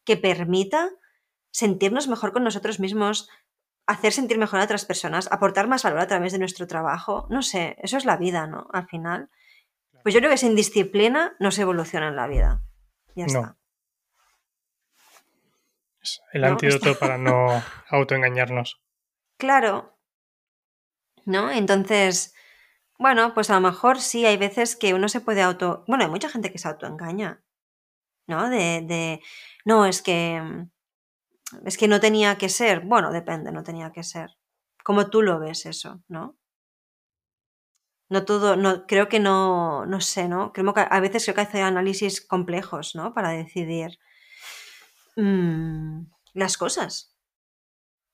[0.04, 0.90] que permita
[1.52, 3.28] sentirnos mejor con nosotros mismos,
[3.90, 7.26] hacer sentir mejor a otras personas, aportar más valor a través de nuestro trabajo.
[7.30, 8.66] No sé, eso es la vida, ¿no?
[8.72, 9.30] Al final.
[10.02, 12.62] Pues yo creo que sin disciplina no se evoluciona en la vida.
[13.14, 13.40] Ya No.
[13.40, 13.56] está.
[16.02, 18.80] Es el No, antídoto para no autoengañarnos.
[19.36, 19.96] Claro.
[21.26, 21.50] ¿No?
[21.50, 22.34] Entonces,
[22.98, 25.84] bueno, pues a lo mejor sí hay veces que uno se puede auto.
[25.86, 27.42] Bueno, hay mucha gente que se autoengaña.
[28.26, 28.48] ¿No?
[28.48, 29.20] De, de.
[29.64, 30.66] No, es que.
[31.64, 32.80] Es que no tenía que ser.
[32.80, 34.36] Bueno, depende, no tenía que ser.
[34.84, 36.36] Como tú lo ves eso, ¿no?
[38.08, 40.52] No todo, no, creo que no, no sé, ¿no?
[40.52, 43.14] Creo que a veces creo que hace análisis complejos, ¿no?
[43.14, 43.98] Para decidir
[45.16, 46.02] mm,
[46.34, 47.14] las cosas.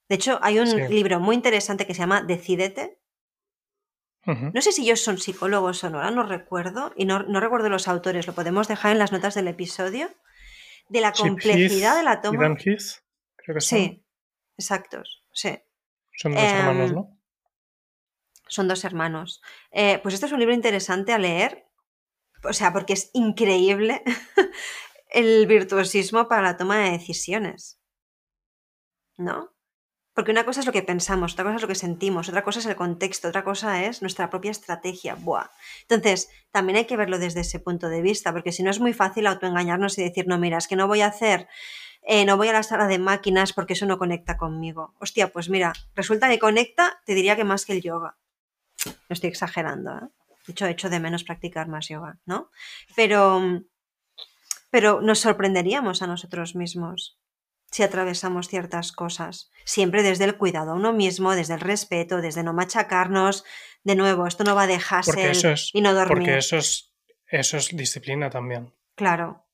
[0.09, 0.76] De hecho, hay un Sí.
[0.89, 3.01] libro muy interesante que se llama Decídete.
[4.53, 7.68] No sé si ellos son psicólogos o no, ahora no recuerdo, y no, no recuerdo
[7.68, 10.11] los autores, lo podemos dejar en las notas del episodio,
[10.89, 12.57] de la complejidad de la toma.
[12.59, 13.05] Heath,
[13.47, 13.78] creo que son.
[13.78, 14.05] Sí,
[14.59, 15.57] exactos, sí.
[16.16, 17.20] Son dos hermanos, Em, ¿no?
[18.49, 19.42] Son dos hermanos.
[19.70, 21.68] Eh, pues este es un libro interesante a leer,
[22.42, 24.03] o sea, porque es increíble
[25.11, 27.80] el virtuosismo para la toma de decisiones.
[29.16, 29.53] ¿No?
[30.12, 32.59] Porque una cosa es lo que pensamos, otra cosa es lo que sentimos, otra cosa
[32.59, 35.14] es el contexto, otra cosa es nuestra propia estrategia.
[35.14, 35.51] Buah.
[35.82, 38.94] Entonces, también hay que verlo desde ese punto de vista, porque si no es muy
[38.94, 41.49] fácil autoengañarnos y decir, no, mira, es que no voy a hacer,
[42.09, 44.95] eh, no voy a la sala de máquinas porque eso no conecta conmigo.
[45.01, 48.17] Hostia, pues mira, resulta que conecta, te diría que más que el yoga.
[48.87, 50.09] No estoy exagerando, ¿eh?
[50.47, 52.53] De hecho, echo de menos practicar más yoga, ¿no?
[52.95, 53.65] Pero,
[54.71, 57.19] pero nos sorprenderíamos a nosotros mismos
[57.73, 59.51] si atravesamos ciertas cosas.
[59.65, 63.45] Siempre desde el cuidado a uno mismo, desde el respeto, desde no machacarnos.
[63.83, 66.19] De nuevo, esto no va a dejarse es, y no dormir.
[66.19, 66.95] porque eso es,
[67.27, 68.73] eso es disciplina también.
[68.95, 69.45] Claro.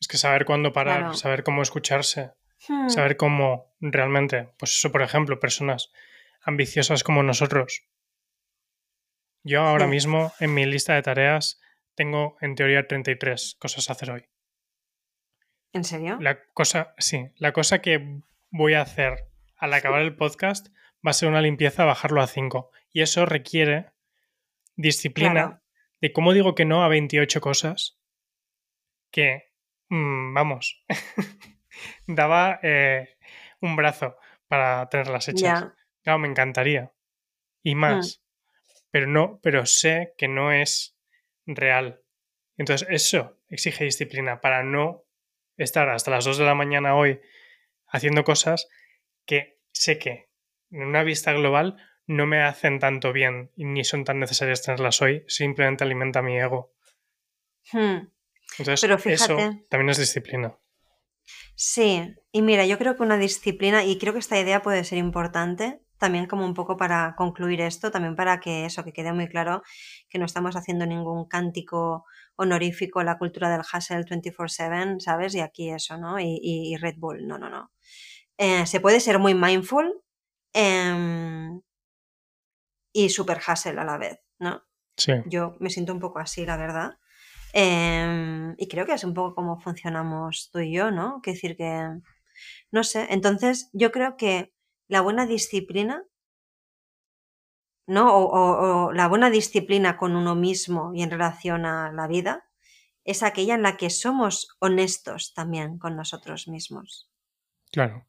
[0.00, 1.14] Es que saber cuándo parar, Claro.
[1.14, 2.32] saber cómo escucharse,
[2.68, 5.92] Hmm, saber cómo realmente, pues eso, por ejemplo, personas
[6.42, 7.82] ambiciosas como nosotros.
[9.44, 9.90] Yo ahora Sí.
[9.90, 11.60] mismo en mi lista de tareas
[11.94, 14.26] tengo en teoría 33 cosas a hacer hoy.
[15.72, 16.16] ¿En serio?
[16.20, 20.68] La cosa, sí, la cosa que voy a hacer al acabar el podcast
[21.06, 22.70] va a ser una limpieza, bajarlo a 5.
[22.90, 23.92] Y eso requiere
[24.76, 25.62] disciplina Claro.
[26.00, 27.98] de cómo digo que no a 28 cosas
[29.10, 29.45] que,
[29.88, 30.84] mm, vamos,
[32.06, 33.16] daba eh,
[33.60, 34.16] un brazo
[34.48, 35.60] para tenerlas hechas.
[35.60, 35.74] Ya.
[36.02, 36.92] Claro, me encantaría.
[37.62, 38.22] Y más.
[38.90, 40.96] Pero no, pero sé que no es
[41.46, 42.02] real.
[42.56, 45.04] Entonces, eso exige disciplina para no
[45.56, 47.20] estar hasta las 2 de la mañana hoy
[47.88, 48.68] haciendo cosas
[49.24, 50.30] que sé que
[50.70, 51.76] en una vista global
[52.06, 56.38] no me hacen tanto bien y ni son tan necesarias tenerlas hoy, simplemente alimenta mi
[56.38, 56.72] ego.
[57.72, 58.08] Hmm.
[58.58, 59.66] Entonces, Pero eso fíjate.
[59.68, 60.58] también es disciplina.
[61.54, 64.98] Sí, y mira, yo creo que una disciplina, y creo que esta idea puede ser
[64.98, 69.28] importante, también como un poco para concluir esto, también para que eso, que quede muy
[69.28, 69.62] claro
[70.10, 72.04] que no estamos haciendo ningún cántico
[72.36, 75.34] honorífico a la cultura del hustle 24/7, ¿sabes?
[75.34, 76.20] Y aquí eso, ¿no?
[76.20, 77.72] Y, y- y Red Bull, no, no, no.
[78.38, 80.02] Eh, se puede ser muy mindful
[80.54, 81.60] em,
[82.92, 84.62] y super hustle a la vez, ¿no?
[84.96, 86.98] Sí, Yo me siento un poco así, la verdad.
[87.58, 91.22] Em, y creo que es un poco como funcionamos tú y yo, ¿no?
[91.22, 91.88] Que decir que,
[92.70, 94.52] no sé, entonces yo creo que
[94.88, 96.04] la buena disciplina,
[97.86, 98.04] ¿no?
[98.16, 102.44] O, o- o la buena disciplina con uno mismo y en relación a la vida
[103.04, 107.10] es aquella en la que somos honestos también con nosotros mismos.
[107.72, 108.06] claro.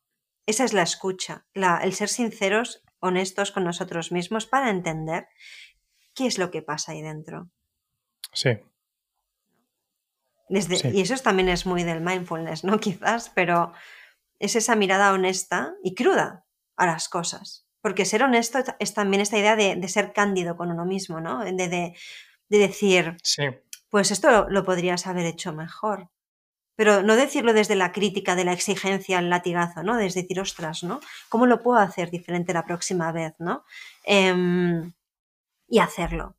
[0.48, 5.28] Esa es la escucha, la- el ser sinceros, honestos con nosotros mismos para entender
[6.16, 7.50] qué es lo que pasa ahí dentro.
[8.34, 8.50] Sí,
[10.50, 10.90] Desde- Sí.
[10.94, 12.80] Y eso es- también es muy del mindfulness, ¿no?
[12.80, 13.74] Quizás, pero
[14.40, 16.46] es esa mirada honesta y cruda
[16.78, 17.66] a las cosas.
[17.82, 21.44] Porque ser honesto es también esta idea de, de ser cándido con uno mismo, ¿no?
[21.44, 21.96] De, de-
[22.50, 23.44] de decir, sí,
[23.90, 26.10] pues esto lo, lo podrías haber hecho mejor.
[26.78, 29.98] Pero no decirlo desde la crítica, de la exigencia, el latigazo, ¿no?
[29.98, 31.00] Desde decir, ostras, ¿no?
[31.28, 33.66] ¿Cómo lo puedo hacer diferente la próxima vez, ¿no?
[34.06, 34.94] Em,
[35.68, 36.37] y hacerlo.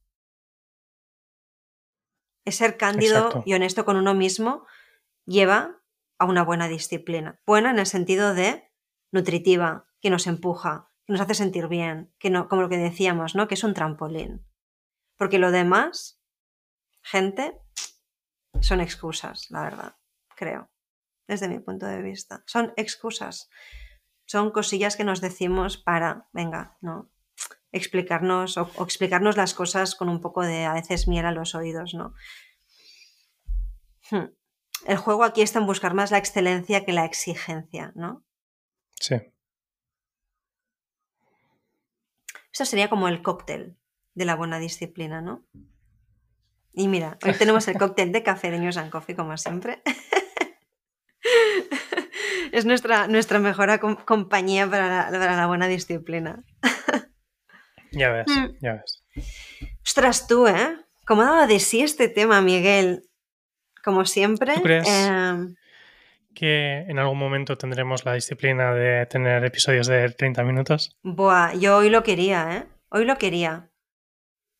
[2.48, 3.42] Es ser cándido Exacto.
[3.44, 4.66] y honesto con uno mismo
[5.26, 5.82] lleva
[6.18, 7.38] a una buena disciplina.
[7.44, 8.72] Buena en el sentido de
[9.12, 13.34] nutritiva, que nos empuja, que nos hace sentir bien, que no, como lo que decíamos,
[13.34, 13.48] ¿no?
[13.48, 14.46] Que es un trampolín.
[15.18, 16.22] Porque lo demás,
[17.02, 17.60] gente,
[18.62, 19.96] son excusas, la verdad,
[20.34, 20.70] creo,
[21.26, 22.42] desde mi punto de vista.
[22.46, 23.50] Son excusas.
[24.24, 27.10] Son cosillas que nos decimos para, venga, ¿no?
[27.72, 31.54] Explicarnos o, o explicarnos las cosas con un poco de a veces miel a los
[31.54, 32.14] oídos, ¿no?
[34.10, 34.30] Hmm.
[34.86, 38.24] El juego aquí está en buscar más la excelencia que la exigencia, ¿no?
[39.00, 39.16] sí.
[42.52, 43.76] Eso sería como el cóctel
[44.14, 45.46] de la buena disciplina, ¿no?
[46.72, 49.80] Y mira, hoy tenemos el cóctel de café de News and Coffee, como siempre.
[52.52, 56.42] es nuestra, nuestra mejor compañía para la, para la buena disciplina.
[57.92, 58.46] Ya ves, Mm.
[58.60, 59.04] ya ves.
[59.84, 60.76] Ostras, tú, ¿eh?
[61.06, 63.02] ¿Cómo daba de sí este tema, Miguel?
[63.82, 64.54] Como siempre.
[64.54, 64.86] ¿Tú crees?
[64.88, 65.34] eh,
[66.34, 70.96] Que en algún momento tendremos la disciplina de tener episodios de 30 minutos.
[71.02, 72.66] buah, yo hoy lo quería, ¿eh?
[72.90, 73.70] Hoy lo quería.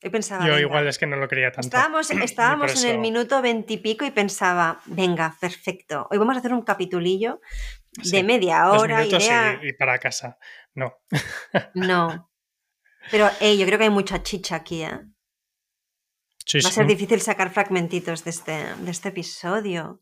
[0.02, 0.44] Hoy pensaba.
[0.46, 0.60] Yo venga.
[0.66, 1.66] igual es que no lo quería tanto.
[1.68, 6.06] Estábamos, Y estábamos en el minuto veintipico y, pensaba, venga, perfecto.
[6.10, 7.40] Hoy vamos a hacer un capitulillo
[7.92, 9.04] de media dos hora.
[9.04, 10.38] y- y, para casa.
[10.74, 10.94] No.
[11.74, 12.30] No.
[13.10, 15.00] Pero ey, yo creo que hay mucha chicha aquí, ¿eh?
[16.44, 16.76] Sí, Va a sí.
[16.76, 20.00] ser difícil sacar fragmentitos de este, de este episodio.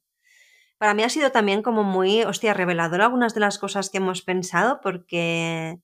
[0.78, 4.22] Para mí ha sido también como muy, hostia, revelador algunas de las cosas que hemos
[4.22, 5.78] pensado porque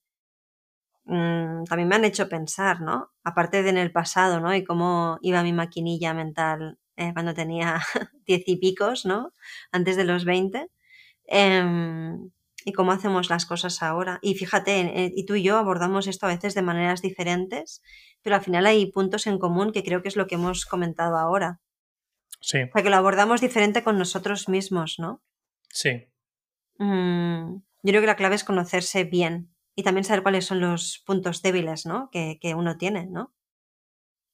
[1.05, 3.11] mm, también me han hecho pensar, ¿no?
[3.25, 4.55] Aparte de en el pasado, ¿no?
[4.55, 7.81] Y cómo iba mi maquinilla mental eh, cuando tenía
[8.27, 9.33] diez y picos, ¿no?
[9.73, 10.68] Antes de los 20.
[11.27, 12.31] Em,
[12.65, 14.19] y cómo hacemos las cosas ahora.
[14.23, 17.83] Y fíjate, eh, y tú y yo abordamos esto a veces de maneras diferentes,
[18.23, 21.17] pero al final hay puntos en común que creo que es lo que hemos comentado
[21.17, 21.61] ahora.
[22.41, 25.23] Sí, O sea, que lo abordamos diferente con nosotros mismos, ¿no?
[25.71, 26.09] sí,
[26.79, 31.03] Mm, yo creo que la clave es conocerse bien y también saber cuáles son los
[31.07, 32.09] puntos débiles, ¿no?
[32.11, 33.35] Que, que uno tiene, ¿no?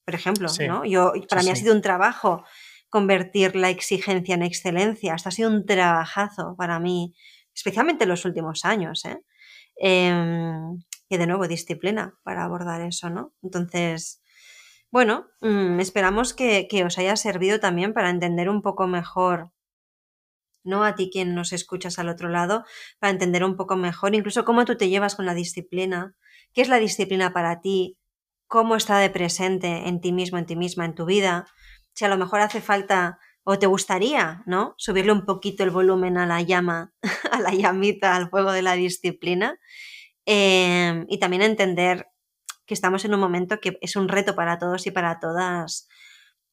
[0.05, 0.85] Por ejemplo, Sí, ¿no?
[0.85, 2.45] Yo, para sí, mí ha sido un trabajo
[2.89, 5.15] convertir la exigencia en excelencia.
[5.15, 7.15] Esto ha sido un trabajazo para mí,
[7.59, 9.21] especialmente en los últimos años, ¿eh?
[9.77, 10.79] Em,
[11.09, 13.33] y de nuevo, disciplina para abordar eso, ¿no?
[13.43, 14.23] Entonces,
[14.93, 19.51] bueno, mm, esperamos que, que os haya servido también para entender un poco mejor,
[20.65, 20.85] ¿no?
[20.85, 22.65] A ti quien nos escuchas al otro lado,
[23.01, 26.15] para entender un poco mejor, incluso cómo tú te llevas con la disciplina,
[26.53, 27.99] qué es la disciplina para ti,
[28.47, 31.47] cómo está de presente en ti mismo, en ti misma, en tu vida,
[31.95, 33.19] si a lo mejor hace falta
[33.51, 34.75] o te gustaría, ¿no?
[34.77, 36.93] Subirle un poquito el volumen a la llama,
[37.33, 39.59] a la llamita, al fuego de la disciplina.
[40.27, 42.09] Eh, y también entender
[42.67, 45.89] que estamos en un momento que es un reto para todos y para todas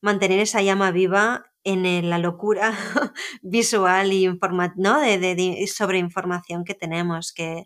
[0.01, 2.71] mantener esa llama viva en la locura
[3.41, 7.65] visual y informa de sobreinformación que tenemos, que,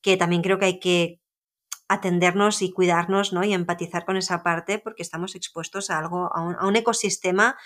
[0.00, 1.20] que también creo que hay que
[1.88, 3.42] atendernos y cuidarnos ¿no?
[3.42, 7.56] y empatizar con esa parte porque estamos expuestos a algo, a un ecosistema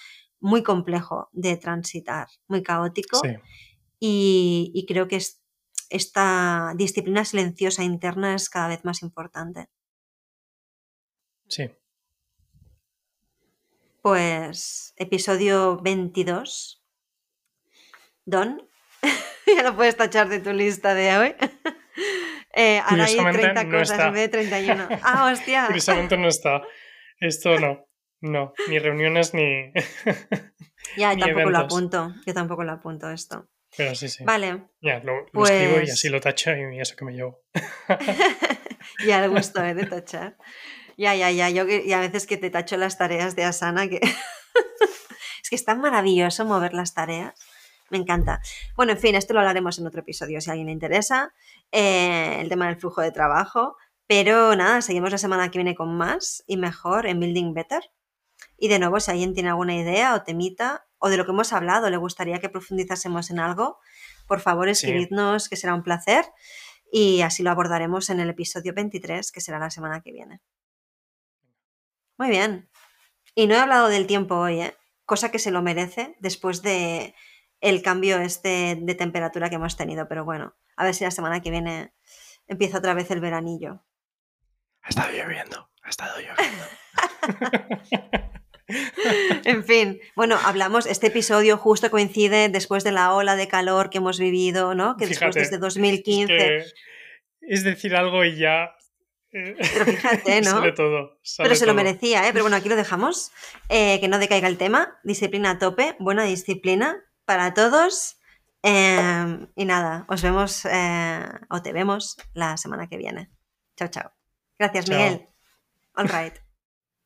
[0.41, 3.31] muy complejo de transitar, muy caótico sí.
[4.01, 5.41] y, y creo que es-
[5.91, 9.69] esta disciplina silenciosa interna es cada vez más importante.
[11.49, 11.71] Sí.
[14.03, 16.83] Pues episodio 22.
[18.27, 18.69] Don,
[19.57, 21.35] ya lo puedes tachar de tu lista de hoy.
[22.57, 24.07] Eh, ahora hay Curiosamente, 30 no cosas está.
[24.07, 24.89] en vez de 31.
[25.03, 25.67] Ah, hostia.
[25.67, 26.63] Curiosamente no está.
[27.19, 27.85] Esto no.
[28.25, 28.53] No.
[28.69, 29.73] Ni reuniones ni.
[30.97, 32.15] Ya, ni tampoco lo apunto.
[32.27, 33.49] Yo tampoco lo apunto esto.
[33.77, 34.23] Pero sí, sí.
[34.25, 37.43] Vale, Ya, lo, lo escribo y Pues- así lo tacho y eso que me llevo.
[39.07, 39.75] ya el gusto ¿eh?
[39.75, 40.37] de tachar.
[40.97, 41.51] Ya, ya, ya.
[41.51, 43.97] Yo que- y a veces que te tacho las tareas de Asana, que
[45.43, 47.35] es que es tan maravilloso mover las tareas.
[47.91, 48.41] Me encanta.
[48.77, 51.33] Bueno, en fin, esto lo hablaremos en otro episodio si a alguien le interesa.
[51.73, 53.77] eh, el tema del flujo de trabajo.
[54.07, 57.83] Pero nada, seguimos la semana que viene con más y mejor en Building Better.
[58.65, 61.53] Y de nuevo, si alguien tiene alguna idea o temita o de lo que hemos
[61.53, 63.79] hablado, le gustaría que profundizásemos en algo,
[64.27, 64.71] por favor Sí.
[64.87, 66.25] escribidnos, que será un placer.
[66.91, 70.41] Y así lo abordaremos en el episodio 23, que será la semana que viene.
[72.17, 72.71] Muy bien.
[73.35, 74.75] Y no he hablado del tiempo hoy, ¿eh?
[75.05, 77.15] cosa que se lo merece después de
[77.61, 80.09] el cambio este de temperatura que hemos tenido.
[80.09, 81.93] Pero bueno, a ver si la semana que viene
[82.47, 83.85] empieza otra vez el veranillo.
[84.81, 85.69] Ha estado lloviendo.
[85.83, 86.65] Ha estado lloviendo.
[89.45, 93.99] En fin, bueno, hablamos, este episodio justo coincide después de la ola de calor que
[93.99, 94.97] hemos vivido, ¿no?
[94.97, 96.57] Que después desde 2015...
[96.57, 96.85] Es, que
[97.47, 98.75] es decir algo y ya.
[99.33, 100.51] eh, Pero fíjate, ¿no?
[100.51, 101.19] sale todo.
[101.23, 102.31] sale Pero se lo merecía, ¿eh?
[102.33, 103.33] Pero bueno, aquí lo dejamos.
[103.69, 104.99] Eh, que no decaiga el tema.
[105.05, 108.17] Disciplina a tope, buena disciplina para todos.
[108.63, 113.31] Eh, y nada, os vemos eh, o te vemos la semana que viene.
[113.77, 114.11] Chao, chao.
[114.59, 114.97] Gracias, Chao.
[114.97, 115.29] Miguel.
[115.97, 116.35] All right.